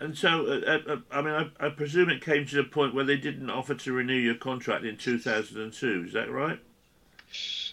[0.00, 3.04] And so, uh, uh, I mean, I, I presume it came to the point where
[3.04, 6.04] they didn't offer to renew your contract in 2002.
[6.06, 6.58] Is that right?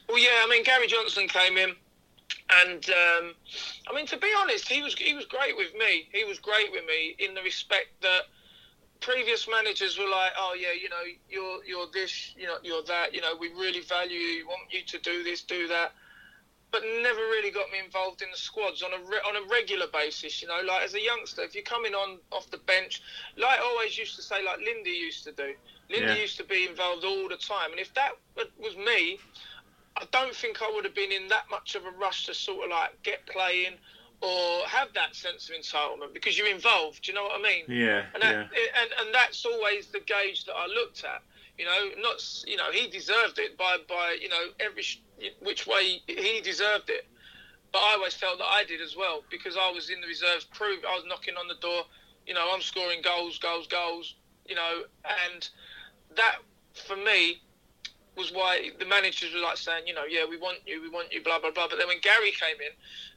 [0.08, 1.70] Well, yeah, I mean, Gary Johnson came in,
[2.62, 3.34] and um,
[3.90, 6.08] I mean, to be honest, he was he was great with me.
[6.12, 8.24] He was great with me in the respect that
[9.00, 13.14] previous managers were like, "Oh yeah, you know, you're you're this, you know, you're that.
[13.14, 14.38] You know, we really value you.
[14.40, 15.94] We want you to do this, do that."
[16.74, 19.86] But never really got me involved in the squads on a re- on a regular
[19.94, 20.42] basis.
[20.42, 23.00] You know, like as a youngster, if you're coming on off the bench,
[23.38, 25.54] like I always used to say, like Lindy used to do.
[25.92, 26.16] Lindy Yeah.
[26.16, 28.14] used to be involved all the time, and if that
[28.60, 29.20] was me,
[29.98, 32.66] I don't think I would have been in that much of a rush to sort
[32.66, 33.78] of like get playing
[34.22, 37.04] or have that sense of entitlement because you're involved.
[37.04, 37.66] Do you know what I mean?
[37.68, 38.82] Yeah, And that, yeah.
[38.82, 41.22] and and that's always the gauge that I looked at.
[41.58, 44.84] You know, not you know he deserved it by by you know every
[45.42, 47.06] which way he deserved it.
[47.72, 50.46] But I always felt that I did as well because I was in the reserves
[50.46, 50.78] crew.
[50.88, 51.84] I was knocking on the door.
[52.28, 54.16] You know, I'm scoring goals, goals, goals.
[54.48, 54.84] You know,
[55.32, 55.50] and
[56.16, 56.38] that
[56.74, 57.42] for me
[58.16, 61.12] was why the managers were like saying, you know, yeah, we want you, we want
[61.12, 61.68] you, blah blah blah.
[61.68, 62.74] But then when Gary came in,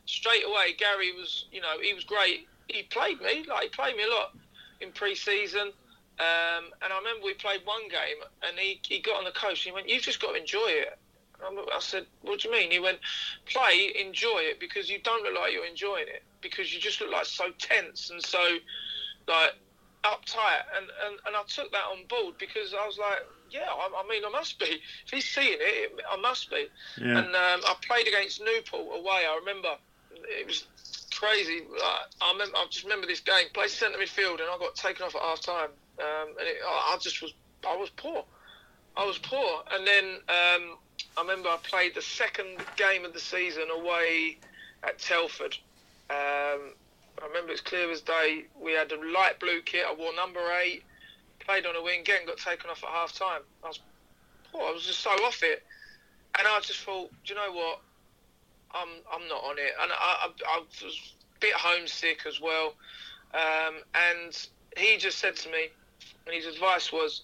[0.07, 2.49] straight away, Gary was, you know, he was great.
[2.69, 4.37] He played me, like he played me a lot
[4.81, 5.73] in pre-season.
[6.19, 9.67] Um, and I remember we played one game, and he, he got on the coach.
[9.67, 10.99] And he went, "You've just got to enjoy it."
[11.47, 12.99] And I said, "What do you mean?" He went,
[13.45, 17.11] "Play, enjoy it, because you don't look like you're enjoying it, because you just look
[17.13, 18.59] like so tense and so
[19.29, 19.55] like
[20.05, 24.03] uptight." And and, and I took that on board because I was like, "Yeah, I,
[24.03, 24.81] I mean, I must be.
[25.05, 27.19] If he's seeing it, I must be." Yeah.
[27.19, 29.27] And um, I played against Newport away.
[29.29, 29.77] I remember
[30.13, 30.67] it was
[31.15, 31.61] crazy.
[31.71, 33.47] Like, I remember, I just remember this game.
[33.53, 35.71] Played centre midfield, and I got taken off at half time.
[35.99, 37.35] Um, and it, I, I just was,
[37.67, 38.25] I was poor.
[38.97, 39.63] I was poor.
[39.73, 40.79] And then um,
[41.17, 44.39] I remember I played the second game of the season away
[44.83, 45.57] at Telford.
[46.09, 46.75] Um,
[47.23, 48.45] I remember it's clear as day.
[48.61, 49.85] We had a light blue kit.
[49.89, 50.83] I wore number eight.
[51.41, 52.01] Played on a wing.
[52.01, 53.43] Again, got taken off at half time.
[53.65, 53.81] I was
[54.53, 54.63] poor.
[54.63, 55.63] I was just so off it.
[56.39, 57.81] And I just thought, do you know what?
[58.75, 62.75] I'm I'm not on it, and I, I, I was a bit homesick as well.
[63.33, 65.69] Um, and he just said to me,
[66.27, 67.23] and his advice was,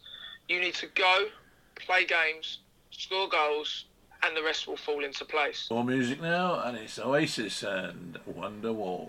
[0.49, 1.27] you need to go,
[1.75, 2.59] play games,
[2.91, 3.87] score goals,
[4.23, 5.69] and the rest will fall into place.
[5.71, 9.09] More music now, and it's Oasis and Wonderwall.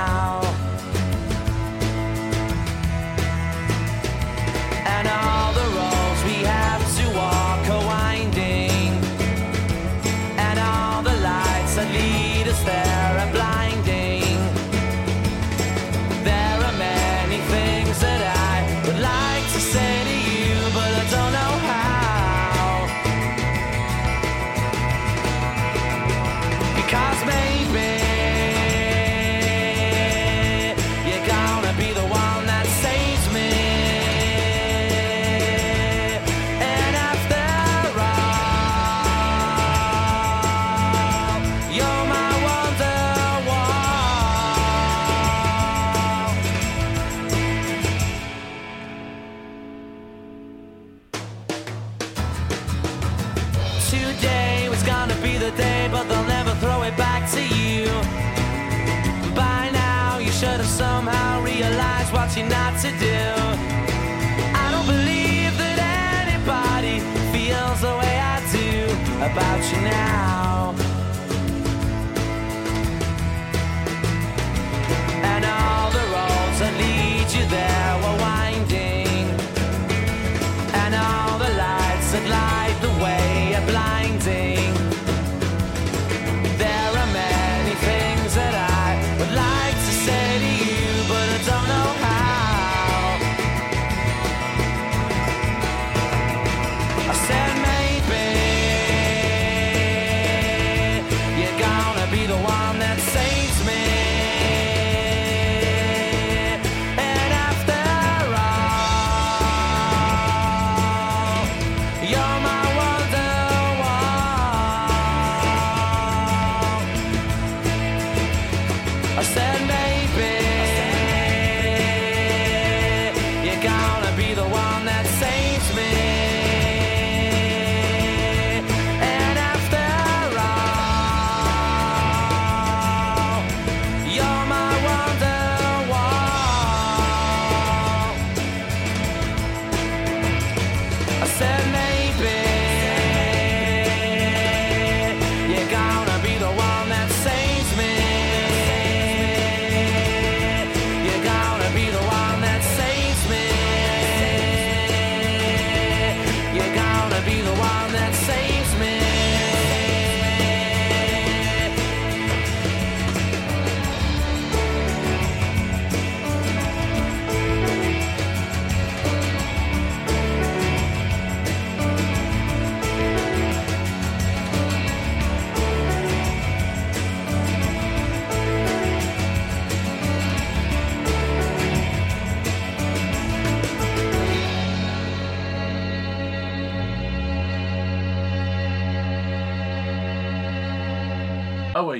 [62.49, 63.10] Not to do.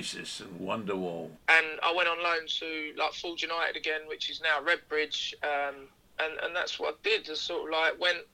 [0.02, 1.30] Oasis and Wonderwall.
[1.48, 5.76] and I went on loan to like Ford United again, which is now Redbridge, um,
[6.20, 7.30] and and that's what I did.
[7.30, 8.26] I sort of like went,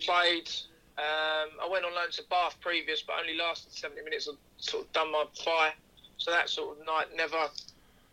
[0.00, 0.48] played.
[0.96, 4.30] Um, I went on loan to Bath previous, but only lasted 70 minutes.
[4.30, 5.74] I sort of done my fire,
[6.16, 7.48] so that sort of night never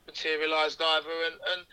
[0.06, 1.10] materialised either.
[1.28, 1.66] And, and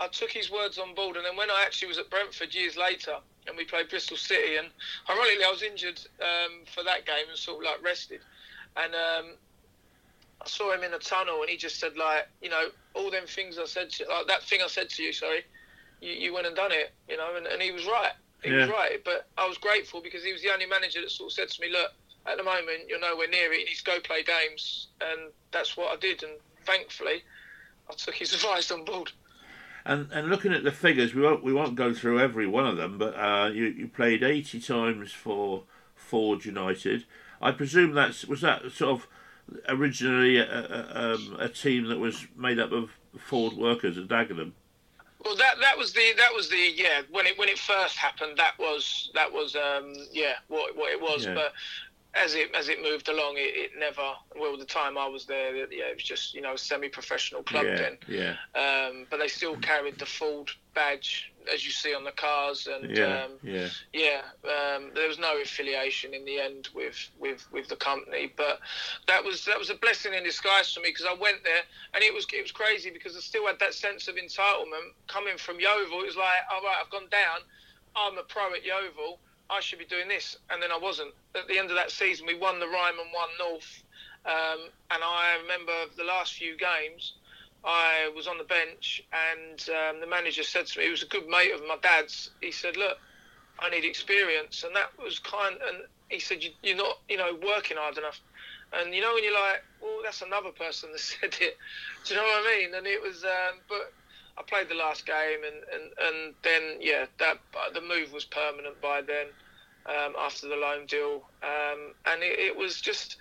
[0.00, 1.16] I took his words on board.
[1.16, 3.16] And then when I actually was at Brentford years later,
[3.46, 4.68] and we played Bristol City, and
[5.08, 8.20] ironically I was injured um, for that game and sort of like rested,
[8.76, 9.34] and um,
[10.44, 13.26] I saw him in a tunnel, and he just said like, you know, all them
[13.26, 15.44] things I said, to, like that thing I said to you, sorry,
[16.00, 18.12] you, you went and done it, you know, and, and he was right.
[18.42, 21.30] He was right, but I was grateful because he was the only manager that sort
[21.30, 21.92] of said to me, look,
[22.26, 23.60] at the moment you're nowhere near it.
[23.60, 26.22] You need to go play games, and that's what I did.
[26.22, 26.32] And
[26.64, 27.22] thankfully,
[27.90, 29.12] I took his advice on board.
[29.86, 32.76] And and looking at the figures, we won't we won't go through every one of
[32.76, 35.64] them, but uh, you you played eighty times for
[35.94, 37.04] Ford United.
[37.40, 39.08] I presume that's was that sort of
[39.68, 44.52] originally a, a, um, a team that was made up of Ford workers at Dagenham.
[45.24, 48.36] Well, that that was the that was the yeah when it when it first happened
[48.36, 51.34] that was that was um yeah what what it was Yeah.
[51.34, 51.52] but
[52.14, 54.02] as it as it moved along it, it never
[54.38, 57.76] well the time I was there yeah it was just you know semi-professional club yeah,
[57.76, 62.12] then yeah, um but they still carried the Ford badge as you see on the
[62.12, 63.68] cars and yeah, um, yeah.
[63.92, 68.60] yeah, um, there was no affiliation in the end with, with, with the company, but
[69.06, 71.62] that was that was a blessing in disguise for me because I went there
[71.94, 75.36] and it was it was crazy because I still had that sense of entitlement coming
[75.36, 76.00] from Yeovil.
[76.00, 77.40] It was like, all right, I've gone down,
[77.96, 79.18] I'm a pro at Yeovil,
[79.50, 81.12] I should be doing this, and then I wasn't.
[81.34, 83.82] At the end of that season, we won the Ryman, One North,
[84.24, 87.14] um, and I remember the last few games.
[87.64, 91.06] I was on the bench, and um, the manager said to me, he was a
[91.08, 92.30] good mate of my dad's.
[92.40, 92.98] He said, "Look,
[93.58, 95.56] I need experience," and that was kind.
[95.66, 98.20] And he said, you, "You're not, you know, working hard enough."
[98.72, 101.56] And you know, when you're like, "Well, that's another person that said it,"
[102.04, 102.74] do you know what I mean?
[102.74, 103.94] And it was, um, but
[104.36, 107.38] I played the last game, and and, and then yeah, that
[107.72, 109.28] the move was permanent by then.
[109.86, 113.18] Um, after the loan deal, um, and it, it was just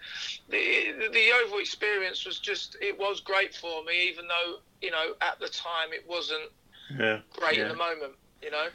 [0.50, 5.14] the the Yeovil experience was just it was great for me, even though you know
[5.20, 6.50] at the time it wasn't
[6.98, 7.64] yeah, great yeah.
[7.64, 8.68] in the moment, you know.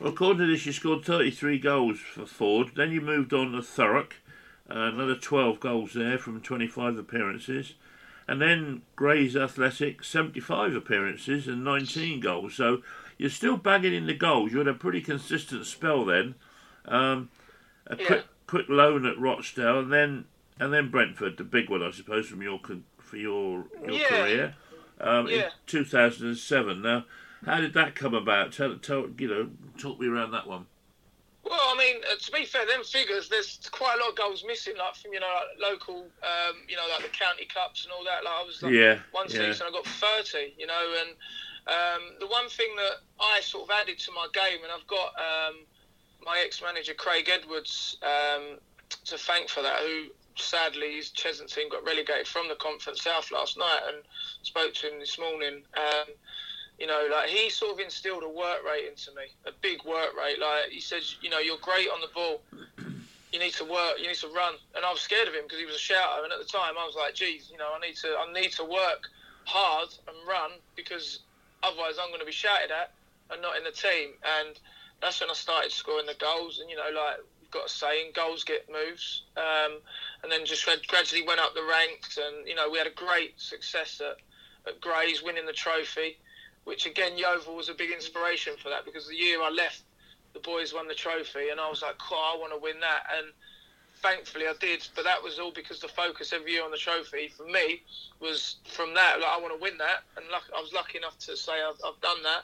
[0.00, 2.72] Well, according to this, you scored 33 goals for Ford.
[2.76, 4.12] Then you moved on to Thurrock,
[4.70, 7.74] uh, another 12 goals there from 25 appearances.
[8.28, 12.54] And then Grays Athletic, 75 appearances and 19 goals.
[12.54, 12.82] So
[13.16, 14.52] you're still bagging in the goals.
[14.52, 16.34] You had a pretty consistent spell then.
[16.88, 17.30] Um,
[17.86, 18.06] a Yeah.
[18.06, 20.24] quick, quick loan at Rochdale, and then
[20.60, 22.60] and then Brentford, the big one, I suppose, from your
[22.98, 24.08] for your your Yeah.
[24.08, 24.54] career.
[25.00, 26.82] Um, in 2007.
[26.82, 27.04] Now,
[27.46, 28.52] how did that come about?
[28.52, 30.66] Tell, tell you know, talk me around that one.
[31.44, 34.44] Well, I mean, uh, to be fair, them figures, there's quite a lot of goals
[34.46, 35.30] missing, like from you know,
[35.60, 38.24] like local, um, you know, like the county cups and all that.
[38.24, 39.52] Like I was like, Yeah, one yeah.
[39.52, 41.10] season I got 30, you know, and
[41.68, 45.14] um, the one thing that I sort of added to my game, and I've got
[45.16, 45.64] um,
[46.28, 48.58] my ex-manager Craig Edwards um,
[49.06, 50.04] to thank for that, who
[50.36, 54.02] sadly his Cheshunt team got relegated from the Conference South last night, and
[54.42, 55.62] spoke to him this morning.
[55.76, 56.12] Um,
[56.78, 60.10] you know, like he sort of instilled a work rate into me, a big work
[60.16, 60.38] rate.
[60.38, 62.40] Like he says, you know, you're great on the ball.
[63.32, 63.98] You need to work.
[63.98, 64.54] You need to run.
[64.76, 66.24] And I was scared of him because he was a shouter.
[66.24, 68.52] And at the time, I was like, geez, you know, I need to, I need
[68.52, 69.08] to work
[69.44, 71.20] hard and run because
[71.62, 72.92] otherwise I'm going to be shouted at
[73.30, 74.10] and not in the team.
[74.22, 74.58] And
[75.00, 76.58] that's when I started scoring the goals.
[76.60, 79.22] And you know, like we've got a saying, goals get moves.
[79.36, 79.78] Um,
[80.22, 82.18] and then just grad- gradually went up the ranks.
[82.18, 84.16] And you know, we had a great success at,
[84.68, 86.16] at Grays, winning the trophy
[86.68, 89.84] which again Yeovil was a big inspiration for that because the year I left,
[90.34, 93.04] the boys won the trophy, and I was like, "Cool, I want to win that."
[93.16, 93.32] And
[94.02, 94.86] thankfully, I did.
[94.94, 97.82] But that was all because the focus every year on the trophy for me
[98.20, 99.18] was from that.
[99.18, 101.80] Like, I want to win that, and luck, I was lucky enough to say I've,
[101.82, 102.42] I've done that.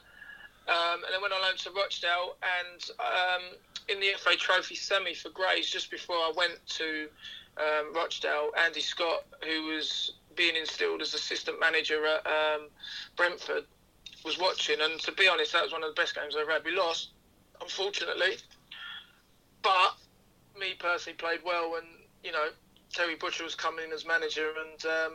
[0.66, 3.42] Um, and then went on loan to Rochdale, and um,
[3.88, 7.08] in the FA Trophy semi for Grays, just before I went to
[7.58, 12.68] um, Rochdale, Andy Scott, who was being instilled as assistant manager at um,
[13.16, 13.64] Brentford,
[14.24, 16.52] was watching, and to be honest, that was one of the best games I ever
[16.52, 16.64] had.
[16.64, 17.10] We lost,
[17.60, 18.36] unfortunately,
[19.62, 19.96] but
[20.58, 21.86] me personally played well, and
[22.22, 22.48] you know
[22.92, 25.12] Terry Butcher was coming in as manager, and um,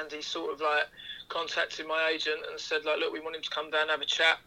[0.00, 0.84] and he sort of like
[1.28, 4.00] contacted my agent and said like, look, we want him to come down and have
[4.00, 4.38] a chat,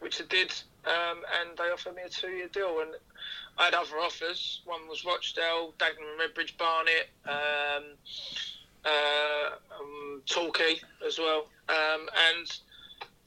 [0.00, 0.52] which I did,
[0.86, 2.90] um, and they offered me a two-year deal, and
[3.58, 4.62] I had other offers.
[4.64, 7.84] One was Rochdale, Dagenham, Redbridge, Barnet, um,
[8.84, 12.58] uh, um, Torquay as well, um, and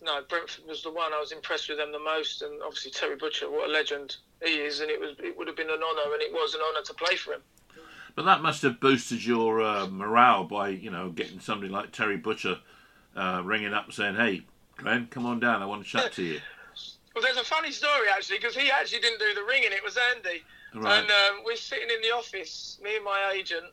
[0.04, 3.16] no, Brentford was the one I was impressed with them the most, and obviously Terry
[3.16, 6.14] Butcher, what a legend he is, and it was it would have been an honour,
[6.14, 7.42] and it was an honour to play for him.
[8.16, 12.18] But that must have boosted your uh, morale by you know getting somebody like Terry
[12.18, 12.60] Butcher
[13.16, 14.46] uh, ringing up and saying, "Hey,
[14.78, 15.62] Glen, come on down.
[15.62, 16.40] I want to chat to you."
[17.14, 19.98] Well, there's a funny story actually because he actually didn't do the ringing; it was
[20.16, 20.44] Andy.
[20.74, 21.00] Right.
[21.00, 23.66] And um, we're sitting in the office, me and my agent,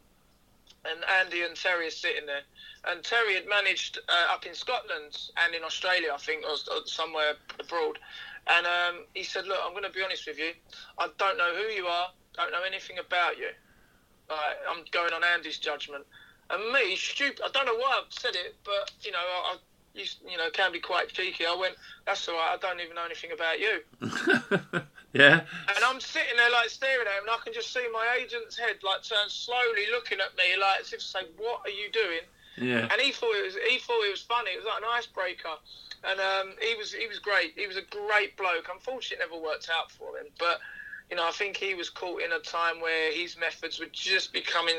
[0.85, 2.43] and Andy and Terry are sitting there.
[2.87, 6.87] And Terry had managed uh, up in Scotland and in Australia, I think, or, or
[6.87, 7.99] somewhere abroad.
[8.47, 10.53] And um, he said, "Look, I'm going to be honest with you.
[10.99, 12.09] I don't know who you are.
[12.35, 13.51] Don't know anything about you.
[14.29, 16.05] Like, I'm going on Andy's judgment."
[16.51, 17.41] And me, stupid.
[17.45, 19.57] I don't know why I've said it, but you know, I, I
[19.95, 21.47] used, you know, can be quite cheeky.
[21.47, 21.77] I went,
[22.07, 22.51] "That's all right.
[22.53, 23.81] I don't even know anything about you."
[25.13, 25.41] yeah.
[25.75, 28.59] And I'm sitting there like staring at him, and I can just see my agent's
[28.59, 31.91] head like turn slowly, looking at me like as if to say, "What are you
[31.93, 32.27] doing?"
[32.57, 32.89] Yeah.
[32.91, 34.51] And he thought it was he thought it was funny.
[34.51, 35.57] It was like an icebreaker,
[36.05, 37.55] and um, he was he was great.
[37.57, 38.69] He was a great bloke.
[38.73, 40.61] Unfortunately, it never worked out for him, but
[41.11, 44.33] you know I think he was caught in a time where his methods were just
[44.33, 44.77] becoming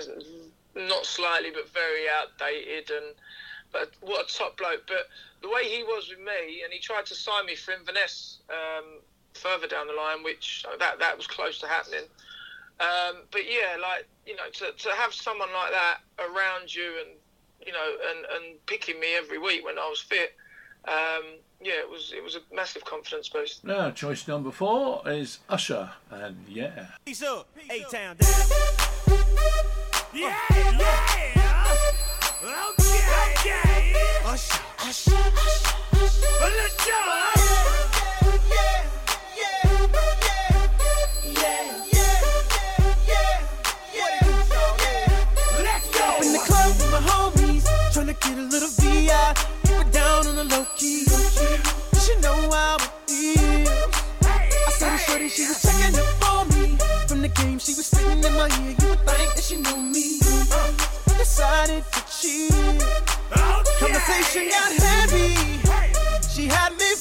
[0.76, 3.16] not slightly but very outdated and.
[3.74, 4.84] But what a top bloke!
[4.86, 5.08] But
[5.42, 9.00] the way he was with me, and he tried to sign me for Inverness um,
[9.34, 12.04] further down the line, which that that was close to happening.
[12.82, 17.10] Um, but yeah, like you know, to, to have someone like that around you and
[17.66, 20.36] you know and, and picking me every week when I was fit,
[20.88, 23.64] um, yeah, it was it was a massive confidence boost.
[23.64, 26.88] Now, choice number four is Usher, and yeah.
[27.06, 29.78] Peace up, A-Town down.
[30.14, 31.68] Yeah, yeah.
[32.44, 33.00] Okay,
[33.30, 33.94] okay.
[34.26, 35.76] Usher, Usher, Usher.
[36.42, 36.92] Well, let's go.
[48.20, 49.34] Get a little VI,
[49.66, 51.06] keep down on the low key.
[52.08, 53.68] You know how it is.
[54.22, 56.21] I saw the shorty, she was checking up
[57.22, 58.76] From the game, she was spitting in my ear.
[58.82, 60.18] You would think that she knew me.
[60.52, 62.50] Uh, decided to cheat.
[63.36, 65.38] Oh, Conversation got heavy.
[66.34, 66.96] She had me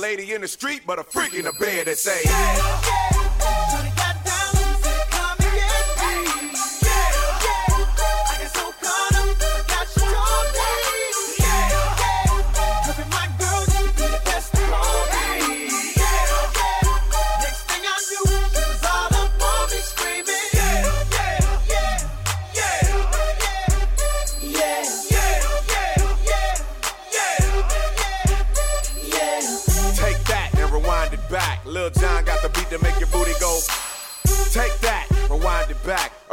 [0.00, 3.19] lady in the street, but a freak in the bed that say,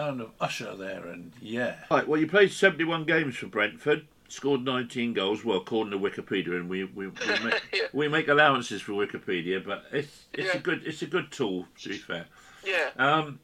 [0.00, 1.74] Sound of Usher there, and yeah.
[1.90, 6.56] Right, well, you played 71 games for Brentford, scored 19 goals, well, according to Wikipedia,
[6.56, 7.82] and we we, we, make, Yeah.
[7.92, 11.88] we make allowances for Wikipedia, but it's it's a good it's a good tool to
[11.90, 12.24] be fair.
[12.64, 12.90] Yeah.
[12.96, 13.40] Um,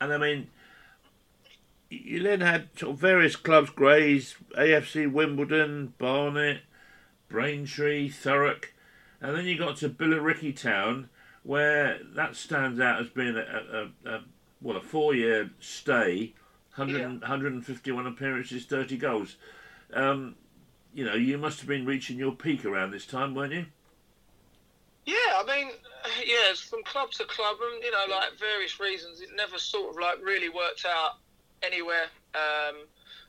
[0.00, 0.46] and I mean,
[1.90, 6.60] you then had sort of various clubs: Grays, AFC Wimbledon, Barnet,
[7.28, 8.66] Braintree, Thurrock,
[9.20, 11.08] and then you got to Billericay Town,
[11.42, 14.20] where that stands out as being a, a, a
[14.60, 16.34] well a four-year stay,
[16.76, 17.06] 100, Yeah.
[17.06, 19.36] 151 appearances, 30 goals.
[19.92, 20.36] Um,
[20.94, 23.66] you know, you must have been reaching your peak around this time, weren't you?
[25.06, 25.68] Yeah, I mean,
[26.24, 29.90] yeah, it's from club to club, and you know, like various reasons, it never sort
[29.94, 31.12] of like really worked out
[31.62, 32.06] anywhere.
[32.34, 32.76] Um,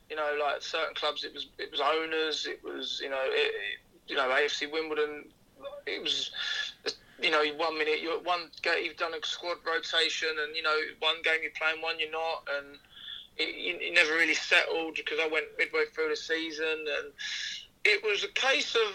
[0.09, 3.53] you know, like certain clubs, it was it was owners, it was you know, it-
[4.07, 5.25] you know, AFC Wimbledon,
[5.85, 6.31] it was.
[7.21, 10.77] You know, one minute you're one game you've done a squad rotation, and you know
[10.99, 12.77] one game you're playing, one you're not, and
[13.37, 17.11] it, it, it never really settled because I went midway through the season, and
[17.85, 18.93] it was a case of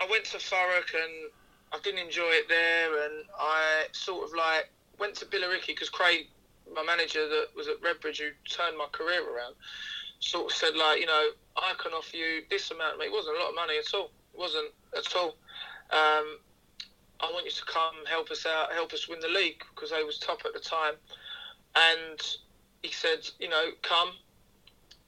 [0.00, 1.30] I went to Thurrock and
[1.72, 6.26] I didn't enjoy it there, and I sort of like went to Billericay because Craig,
[6.74, 9.54] my manager that was at Redbridge, who turned my career around,
[10.20, 13.00] sort of said like, you know, I can offer you this amount.
[13.02, 14.10] It wasn't a lot of money at all.
[14.34, 15.36] It wasn't at all.
[15.90, 16.38] Um,
[17.22, 20.02] I want you to come help us out, help us win the league because they
[20.02, 20.94] was top at the time.
[21.76, 22.20] And
[22.82, 24.12] he said, you know, come,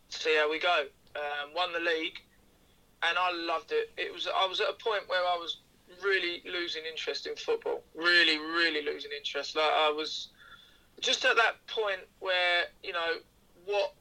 [0.09, 0.85] see how we go.
[1.17, 2.19] Um, won the league,
[3.03, 3.91] and I loved it.
[3.97, 5.59] It was I was at a point where I was
[6.03, 7.83] really losing interest in football.
[7.95, 9.57] Really, really losing interest.
[9.57, 10.29] Like I was
[11.01, 13.19] just at that point where you know
[13.67, 13.95] what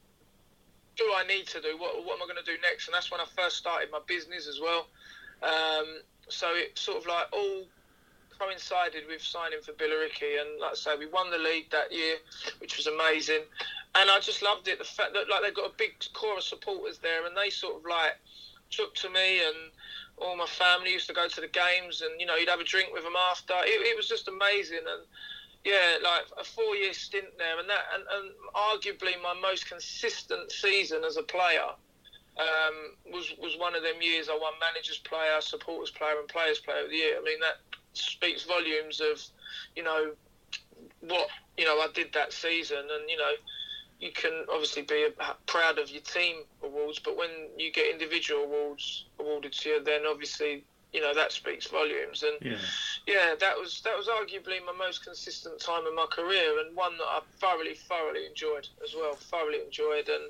[0.96, 1.76] do I need to do?
[1.78, 2.88] What what am I going to do next?
[2.88, 4.86] And that's when I first started my business as well.
[5.42, 7.64] Um, so it sort of like all
[8.42, 12.16] coincided with signing for Billericay, and like I say, we won the league that year,
[12.58, 13.42] which was amazing.
[13.94, 14.78] And I just loved it.
[14.78, 17.76] The fact that like they've got a big core of supporters there, and they sort
[17.76, 18.18] of like
[18.70, 19.70] took to me, and
[20.16, 22.64] all my family used to go to the games, and you know you'd have a
[22.64, 23.54] drink with them after.
[23.64, 25.02] It, it was just amazing, and
[25.64, 31.04] yeah, like a four-year stint there, and that, and, and arguably my most consistent season
[31.04, 31.70] as a player
[32.40, 36.58] um, was was one of them years I won managers player, supporters player, and players
[36.58, 37.16] player of the year.
[37.20, 37.60] I mean that
[37.94, 39.20] speaks volumes of
[39.76, 40.12] you know
[41.00, 43.32] what you know I did that season, and you know
[43.98, 45.06] you can obviously be
[45.46, 50.02] proud of your team awards, but when you get individual awards awarded to you, then
[50.08, 52.22] obviously you know that speaks volumes.
[52.22, 52.58] And Yeah.
[53.06, 56.96] yeah, that was that was arguably my most consistent time in my career, and one
[56.98, 59.14] that I thoroughly, thoroughly enjoyed as well.
[59.14, 60.24] Thoroughly enjoyed, and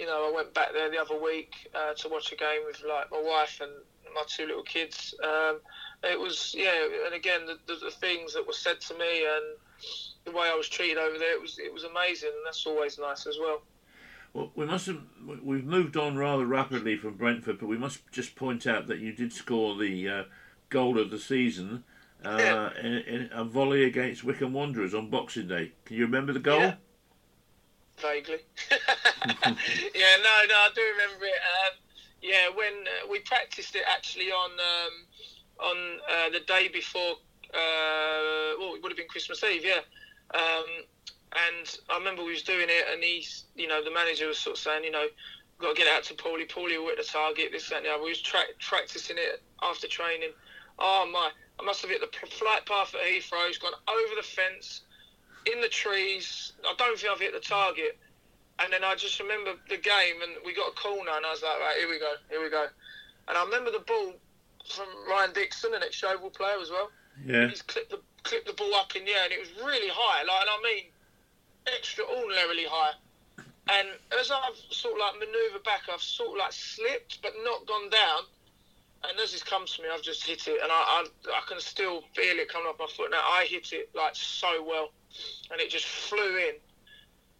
[0.00, 2.82] you know, I went back there the other week uh, to watch a game with
[2.88, 3.70] like my wife and
[4.14, 5.14] my two little kids.
[5.22, 5.60] Um,
[6.02, 6.72] it was yeah,
[7.04, 9.56] and again the, the, the things that were said to me and
[10.24, 12.98] the way I was treated over there, it was it was amazing, and that's always
[12.98, 13.60] nice as well.
[14.32, 15.00] Well, we mustn't.
[15.44, 19.12] We've moved on rather rapidly from Brentford, but we must just point out that you
[19.12, 20.22] did score the uh,
[20.70, 21.84] goal of the season
[22.24, 22.70] uh, Yeah.
[22.80, 25.72] in, in a volley against Wycombe Wanderers on Boxing Day.
[25.84, 26.60] Can you remember the goal?
[26.60, 26.74] Yeah.
[28.00, 28.38] Vaguely.
[28.70, 31.40] yeah, no, no, I do remember it.
[31.40, 31.78] Um,
[32.22, 35.76] yeah, when uh, we practiced it actually on um, on
[36.10, 37.16] uh, the day before.
[37.52, 39.80] Uh, well, it would have been Christmas Eve, yeah.
[40.34, 40.86] Um,
[41.32, 44.56] and I remember we was doing it, and he's, you know, the manager was sort
[44.56, 45.06] of saying, you know,
[45.58, 46.48] we've got to get out to Paulie.
[46.48, 47.50] Paulie will hit the target.
[47.52, 48.02] This, that, and the other.
[48.02, 50.30] We was tra- practicing it after training.
[50.78, 51.30] Oh my!
[51.58, 53.48] I must have hit the p- flight path at Heathrow.
[53.48, 54.82] It's gone over the fence,
[55.46, 56.52] in the trees.
[56.64, 57.98] I don't think I've hit the target.
[58.58, 61.42] And then I just remember the game, and we got a corner, and I was
[61.42, 62.66] like, right, here we go, here we go.
[63.28, 64.12] And I remember the ball
[64.68, 66.90] from Ryan Dickson, an ex-Yeovil player as well.
[67.24, 67.48] Yeah.
[67.48, 70.22] He's clipped the clipped the ball up in the air, and it was really high.
[70.24, 70.84] Like, and I mean,
[71.74, 72.92] extraordinarily high.
[73.70, 73.88] And
[74.18, 77.88] as I've sort of like manoeuvred back, I've sort of like slipped, but not gone
[77.88, 78.22] down.
[79.08, 81.60] And as this comes to me, I've just hit it, and I, I, I can
[81.60, 83.22] still feel it coming off my foot now.
[83.22, 84.90] I hit it like so well,
[85.50, 86.54] and it just flew in.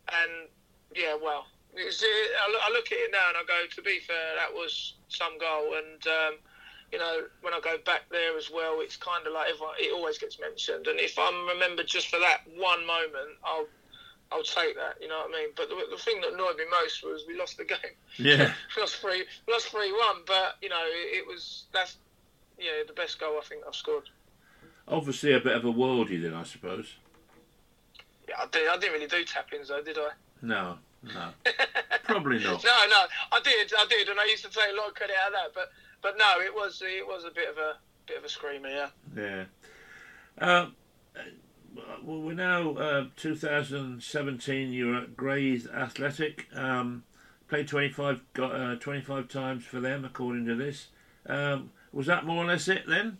[0.09, 0.49] And
[0.95, 1.47] yeah, well,
[1.77, 5.39] I, look, I at it now and I go, to be fair, that was some
[5.39, 5.75] goal.
[5.75, 6.39] And um,
[6.93, 9.93] you know, when I go back there as well, it's kind of like everyone, it
[9.95, 10.87] always gets mentioned.
[10.89, 13.67] And if I'm remembered just for that one moment, I'll
[14.33, 14.95] I'll take that.
[15.01, 15.51] You know what I mean?
[15.57, 17.79] But the, the thing that annoyed me most was we lost the game.
[18.17, 18.53] Yeah.
[18.79, 20.23] lost three, lost three one.
[20.27, 21.97] But you know, it, it was that's
[22.59, 24.09] yeah the best goal I think I've scored.
[24.89, 26.95] Obviously, a bit of a worldie then, I suppose.
[28.39, 30.11] I, did, I didn't really do tap-ins though, did I?
[30.43, 31.31] No, no,
[32.05, 32.65] probably not.
[32.65, 35.17] No, no, I did, I did, and I used to take a lot of credit
[35.25, 35.55] out of that.
[35.55, 35.71] But
[36.03, 37.77] but no, it was it was a bit of a
[38.07, 38.89] bit of a screamer, yeah.
[39.17, 39.45] Yeah.
[40.39, 40.75] Um,
[41.17, 41.23] uh,
[42.03, 44.73] well, we're now uh, 2017.
[44.73, 46.47] You're at Grays Athletic.
[46.55, 47.05] Um,
[47.49, 50.89] played 25 got uh, 25 times for them, according to this.
[51.27, 53.19] Um, was that more or less it then?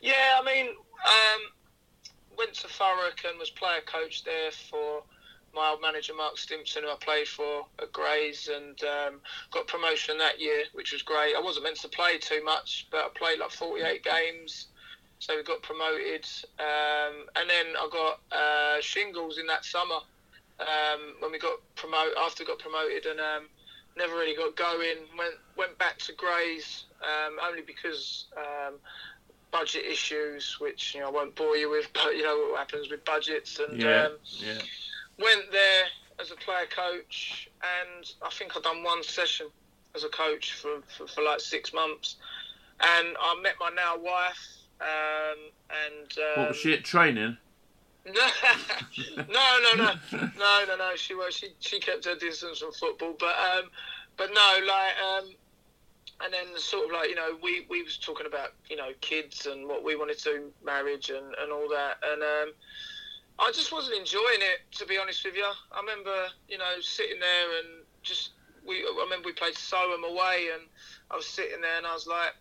[0.00, 1.40] Yeah, I mean, um,
[2.36, 5.02] went to Thurrock and was player coach there for
[5.54, 9.20] my old manager Mark Stimson, who I played for at Grays, and um,
[9.52, 11.34] got promotion that year, which was great.
[11.36, 14.66] I wasn't meant to play too much, but I played like 48 games,
[15.18, 16.26] so we got promoted.
[16.58, 20.00] Um, and then I got uh, shingles in that summer
[20.60, 22.14] um, when we got promoted.
[22.18, 23.48] After we got promoted, and um,
[23.96, 25.06] never really got going.
[25.16, 28.26] Went went back to Grays um, only because.
[29.54, 32.58] Um, budget issues, which you know I won't bore you with, but you know what
[32.58, 34.62] happens with budgets, and Yeah, um, yeah.
[35.18, 35.84] went there
[36.20, 39.46] as a player coach, and I think I've done one session
[39.94, 42.16] as a coach for, for, for like six months,
[42.80, 44.48] and I met my now wife,
[44.80, 45.38] um,
[45.70, 47.36] and um, What was she at training?
[48.06, 48.12] no,
[49.16, 49.92] no, no, no,
[50.38, 50.96] no, no, no.
[50.96, 53.70] She was she she kept her distance from football, but um,
[54.16, 55.24] but no, like um,
[56.22, 59.46] and then sort of like you know we we was talking about you know kids
[59.46, 62.52] and what we wanted to marriage and and all that, and um,
[63.38, 65.44] I just wasn't enjoying it to be honest with you.
[65.44, 68.30] I remember you know sitting there and just
[68.66, 70.62] we I remember we played Soham away, and
[71.10, 72.32] I was sitting there and I was like,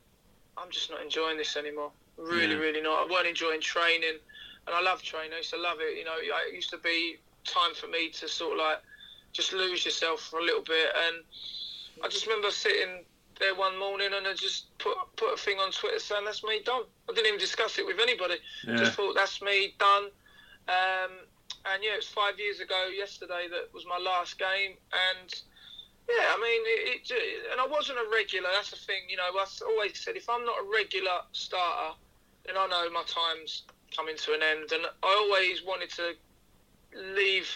[0.58, 1.92] I'm just not enjoying this anymore.
[2.18, 2.62] Really, Yeah.
[2.62, 3.08] really not.
[3.08, 4.20] I weren't enjoying training
[4.68, 5.34] and I love training.
[5.34, 5.98] I used to love it.
[5.98, 8.78] You know, it used to be time for me to sort of like
[9.34, 10.90] just lose yourself for a little bit.
[11.08, 11.24] And
[12.04, 13.04] I just remember sitting
[13.44, 16.62] there one morning and I just put put a thing on Twitter saying that's me
[16.64, 16.84] done.
[17.10, 18.36] I didn't even discuss it with anybody.
[18.66, 18.78] Yeah.
[18.78, 20.06] Just thought that's me done.
[20.68, 21.12] Um,
[21.72, 24.76] and yeah, it was five years ago yesterday that was my last game.
[24.92, 25.30] And
[26.10, 28.50] yeah, I mean, it, it, and I wasn't a regular.
[28.54, 29.24] That's the thing, you know.
[29.24, 31.96] I always said if I'm not a regular starter,
[32.46, 33.64] then I know my time's
[33.96, 34.72] coming to an end.
[34.72, 36.14] And I always wanted to
[37.16, 37.48] leave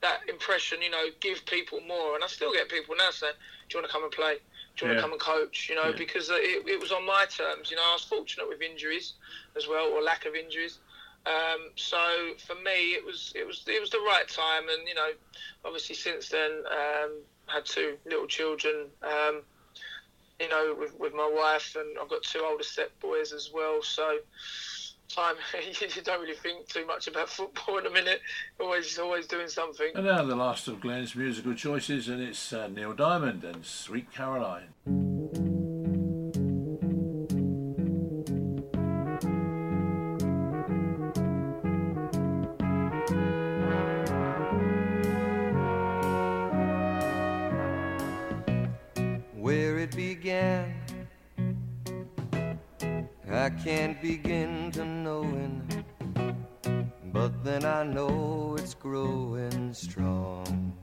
[0.00, 2.16] that impression, you know, give people more.
[2.16, 3.34] And I still get people now saying,
[3.68, 4.38] "Do you want to come and play?
[4.76, 4.96] Do you want Yeah.
[4.96, 5.96] to come and coach?" You know, Yeah.
[5.96, 7.70] because it, it was on my terms.
[7.70, 9.14] You know, I was fortunate with injuries
[9.56, 10.78] as well, or lack of injuries.
[11.24, 14.94] Um, so for me, it was it was it was the right time, and you
[14.94, 15.10] know,
[15.64, 18.88] obviously since then, um, had two little children.
[19.02, 19.42] Um,
[20.40, 23.80] you know, with, with my wife, and I've got two older step boys as well.
[23.82, 24.18] So
[25.14, 25.34] time
[25.78, 28.20] you don't really think too much about football in a minute.
[28.60, 29.92] Always always doing something.
[29.94, 34.12] And now the last of Glen's musical choices, and it's uh, Neil Diamond and Sweet
[34.12, 34.68] Caroline.
[49.42, 50.72] where it began.
[53.30, 54.71] I can't begin to knowing,
[57.62, 60.74] then I know it's growing strong.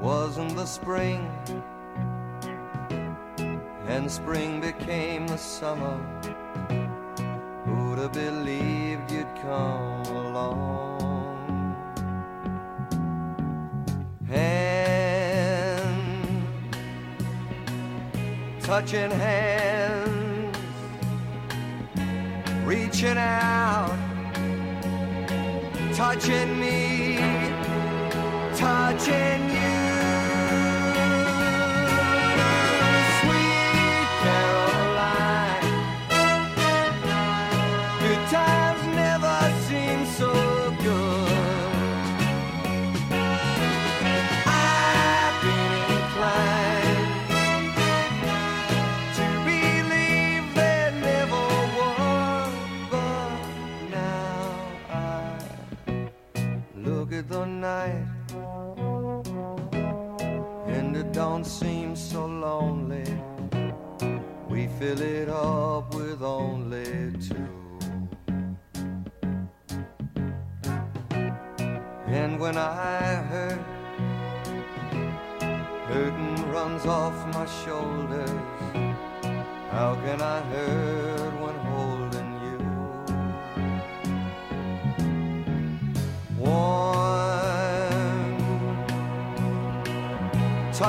[0.00, 1.28] Wasn't the spring,
[3.88, 5.98] and spring became the summer.
[7.64, 10.96] Who'd have believed you'd come along?
[14.28, 15.96] hand,
[18.60, 20.05] touching hands,
[22.66, 23.96] reaching out,
[25.94, 27.16] touching me,
[28.56, 29.55] touching you.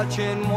[0.10, 0.57] Touching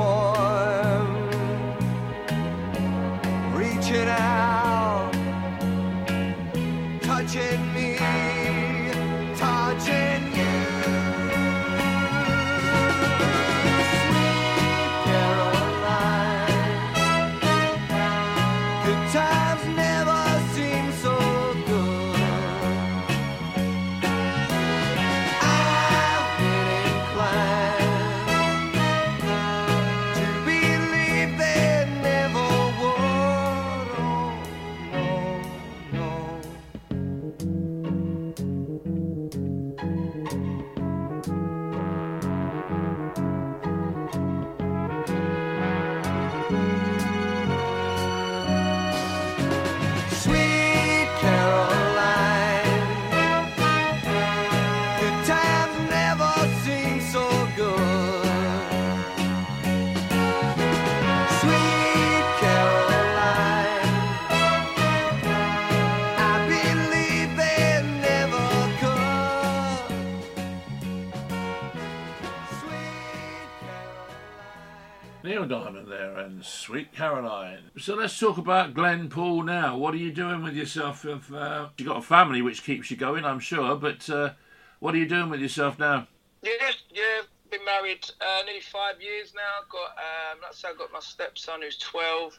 [75.22, 77.70] Neil Diamond there and Sweet Caroline.
[77.78, 79.76] So let's talk about Glen Poole now.
[79.76, 81.04] What are you doing with yourself?
[81.04, 84.30] If, uh, you've got a family which keeps you going, I'm sure, but uh,
[84.78, 86.06] what are you doing with yourself now?
[86.42, 86.52] Yeah,
[86.90, 87.22] yeah.
[87.50, 89.66] Been married uh, nearly five years now.
[89.68, 92.38] Got, um, like I said, I've got my stepson who's 12.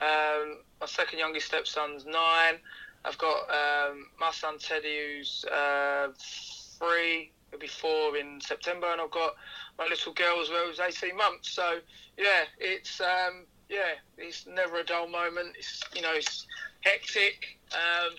[0.00, 2.54] Um, my second youngest stepson's nine.
[3.04, 6.08] I've got um, my son Teddy who's uh,
[6.78, 7.32] three.
[7.50, 9.34] He'll be four in September, and I've got
[9.82, 11.50] my little girl as well who's 18 months.
[11.50, 11.78] So
[12.16, 15.54] yeah, it's um, yeah, it's never a dull moment.
[15.58, 16.46] It's you know, it's
[16.82, 17.58] hectic.
[17.72, 18.14] Um,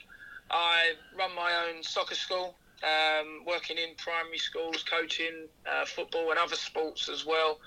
[0.51, 6.39] I run my own soccer school, um, working in primary schools, coaching uh, football and
[6.39, 7.59] other sports as well.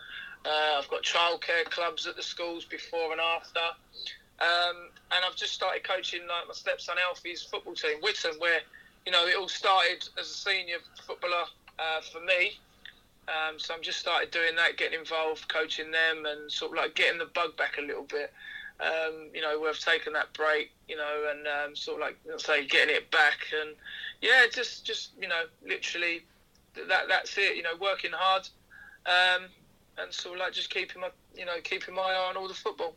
[0.44, 3.66] Uh, I've got childcare clubs at the schools before and after.
[4.38, 8.60] Um, and I've just started coaching like my stepson Alfie's football team, Witham, where
[9.06, 10.76] you know it all started as a senior
[11.06, 11.46] footballer
[11.78, 12.58] uh, for me.
[13.28, 16.94] Um, so I'm just started doing that, getting involved, coaching them, and sort of like
[16.94, 18.32] getting the bug back a little bit.
[18.78, 22.44] Um, you know, we've taken that break, you know, and um, sort of like let's
[22.44, 23.74] say getting it back, and
[24.20, 26.22] yeah, just just you know, literally
[26.74, 27.56] that that's it.
[27.56, 28.48] You know, working hard,
[29.06, 29.48] um,
[29.98, 32.54] and sort of like just keeping my you know keeping my eye on all the
[32.54, 32.94] football.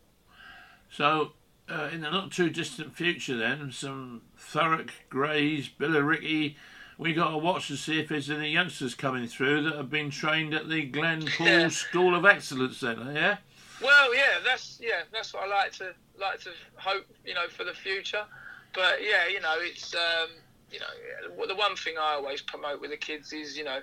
[0.91, 1.31] So,
[1.69, 6.55] uh, in the not too distant future, then, some Thurrock, Grays, Billericay.
[6.99, 10.09] We got to watch to see if there's any youngsters coming through that have been
[10.09, 11.67] trained at the Glen Poole Yeah.
[11.69, 13.37] School of Excellence Centre, yeah?
[13.81, 17.63] Well, yeah, that's yeah, that's what I like to like to hope, you know, for
[17.63, 18.25] the future.
[18.73, 20.29] But yeah, you know, it's um,
[20.69, 23.79] you know, the one thing I always promote with the kids is you know,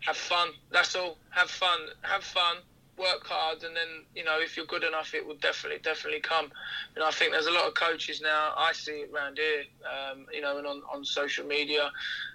[0.00, 0.48] have fun.
[0.72, 1.16] That's all.
[1.30, 1.78] Have fun.
[2.02, 2.56] Have fun.
[2.98, 6.50] Work hard, and then you know, if you're good enough, it will definitely, definitely come.
[6.96, 8.52] And I think there's a lot of coaches now.
[8.56, 11.90] I see it around here, um, you know, and on, on social media,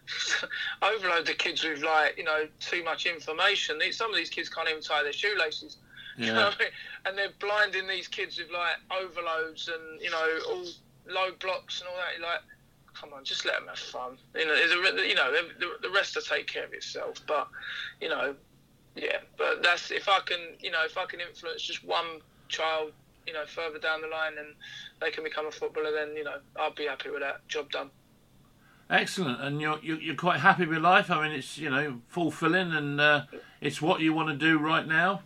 [0.82, 3.78] overload the kids with like you know too much information.
[3.80, 5.78] These- Some of these kids can't even tie their shoelaces.
[6.16, 6.46] You know Yeah.
[6.60, 6.70] I mean?
[7.06, 10.64] And they're blinding these kids with like overloads and you know all
[11.10, 12.20] low blocks and all that.
[12.20, 12.42] You're like,
[12.94, 14.18] come on, just let them have fun.
[14.36, 17.18] You know, there's a, you know, the, the rest will take care of itself.
[17.28, 17.48] But
[18.00, 18.36] you know,
[18.96, 19.18] yeah.
[19.38, 22.92] But that's if I can, you know, if I can influence just one child,
[23.28, 24.56] you know, further down the line and
[25.02, 27.48] they can become a footballer, then you know, I'll be happy with that.
[27.48, 27.90] Job done.
[28.90, 31.10] Excellent, and you're you're, quite happy with life.
[31.10, 33.22] I mean, it's you know fulfilling, and uh,
[33.62, 35.22] it's what you want to do right now.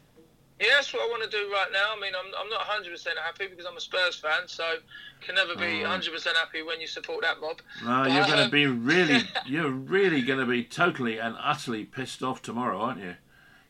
[0.59, 1.93] Yeah, that's what I want to do right now.
[1.95, 4.77] I mean, I'm, I'm not 100% happy because I'm a Spurs fan, so
[5.21, 7.61] can never be 100% happy when you support that mob.
[7.83, 11.35] No, But, you're going to um, be really, you're really going to be totally and
[11.39, 13.15] utterly pissed off tomorrow, aren't you?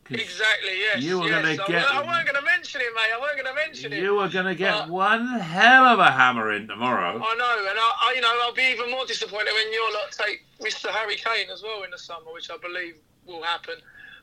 [0.10, 1.02] Exactly, yes.
[1.02, 1.58] You were yes.
[1.58, 3.12] gonna I, get- I weren't going to mention it, mate.
[3.16, 4.00] I weren't going to mention it.
[4.02, 7.16] You are going to get But- one hell of a hammer in tomorrow.
[7.24, 10.12] I know, and I, I, you know, I'll be even more disappointed when you lot
[10.12, 10.90] take Mr.
[10.90, 12.96] Harry Kane as well in the summer, which I believe
[13.26, 13.76] will happen.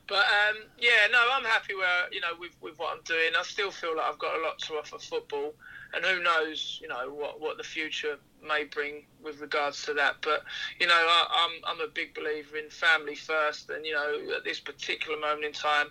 [0.07, 3.31] But um, yeah, no, I'm happy where you know with, with what I'm doing.
[3.37, 5.53] I still feel like I've got a lot to offer football,
[5.95, 10.15] and who knows, you know, what, what the future may bring with regards to that.
[10.21, 10.43] But
[10.79, 14.43] you know, I, I'm I'm a big believer in family first, and you know, at
[14.43, 15.87] this particular moment in time,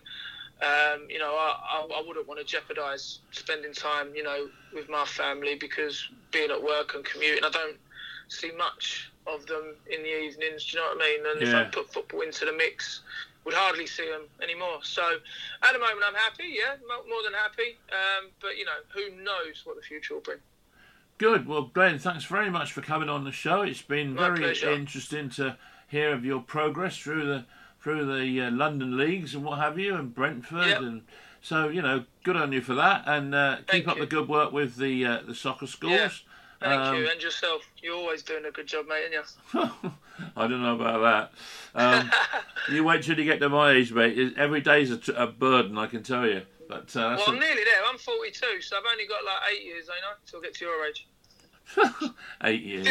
[0.62, 4.88] Um, you know, I, I, I wouldn't want to jeopardise spending time, you know, with
[4.88, 5.96] my family because
[6.30, 7.76] being at work and commuting, I don't
[8.28, 10.64] see much of them in the evenings.
[10.64, 11.26] Do you know what I mean?
[11.26, 13.02] And if I put football into the mix,
[13.44, 14.78] would hardly see them anymore.
[14.82, 15.02] So
[15.62, 16.44] at the moment, I'm happy.
[16.56, 17.76] Yeah, more than happy.
[17.92, 20.38] Um, but you know, who knows what the future will bring?
[21.18, 21.46] Good.
[21.46, 23.62] Well, Glen, thanks very much for coming on the show.
[23.62, 24.72] It's been My very pleasure.
[24.72, 25.56] interesting to
[25.88, 27.44] hear of your progress through the
[27.80, 30.80] through the uh, London leagues and what have you, and Brentford, Yep.
[30.80, 31.02] and
[31.42, 34.02] so you know, good on you for that, and uh, keep Thank up you.
[34.04, 35.92] the good work with the uh, the soccer schools.
[35.92, 36.08] Yeah.
[36.64, 37.62] Thank Um, you, and yourself.
[37.82, 39.04] You're always doing a good job, mate,
[39.54, 39.90] aren't you?
[40.36, 41.30] I don't know about
[41.74, 41.78] that.
[41.80, 42.10] Um,
[42.74, 44.34] you wait till you get to my age, mate.
[44.38, 46.42] Every day's a, t- a burden, I can tell you.
[46.68, 47.84] But uh, Well, I'm a- nearly there.
[47.86, 50.54] I'm 42, so I've only got like eight years, ain't I know, till I get
[50.54, 51.06] to your age.
[52.44, 52.88] eight years.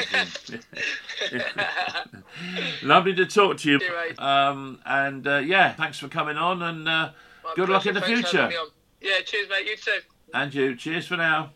[2.84, 3.80] Lovely to talk to you.
[3.80, 4.20] See you, mate.
[4.20, 7.10] Um, and uh, yeah, thanks for coming on, and uh,
[7.56, 8.02] good luck in the.
[8.02, 8.38] Thanks future.
[8.44, 8.68] having me on.
[9.02, 9.66] Yeah, cheers, mate.
[9.68, 10.00] You too.
[10.34, 10.76] And you.
[10.76, 11.52] Cheers for now.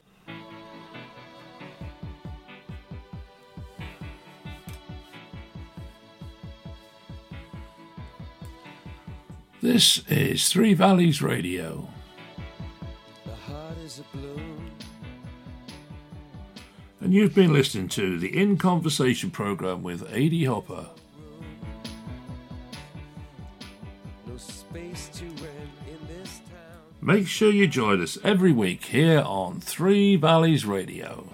[9.67, 11.89] This is Three Valleys Radio.
[13.25, 14.61] The heart is a blue.
[17.01, 20.87] And you've been listening to the In Conversation program with Adi Hopper.
[24.25, 26.79] No space to rent in this town.
[27.01, 31.27] Make sure you join us every week here on Three Valleys Radio.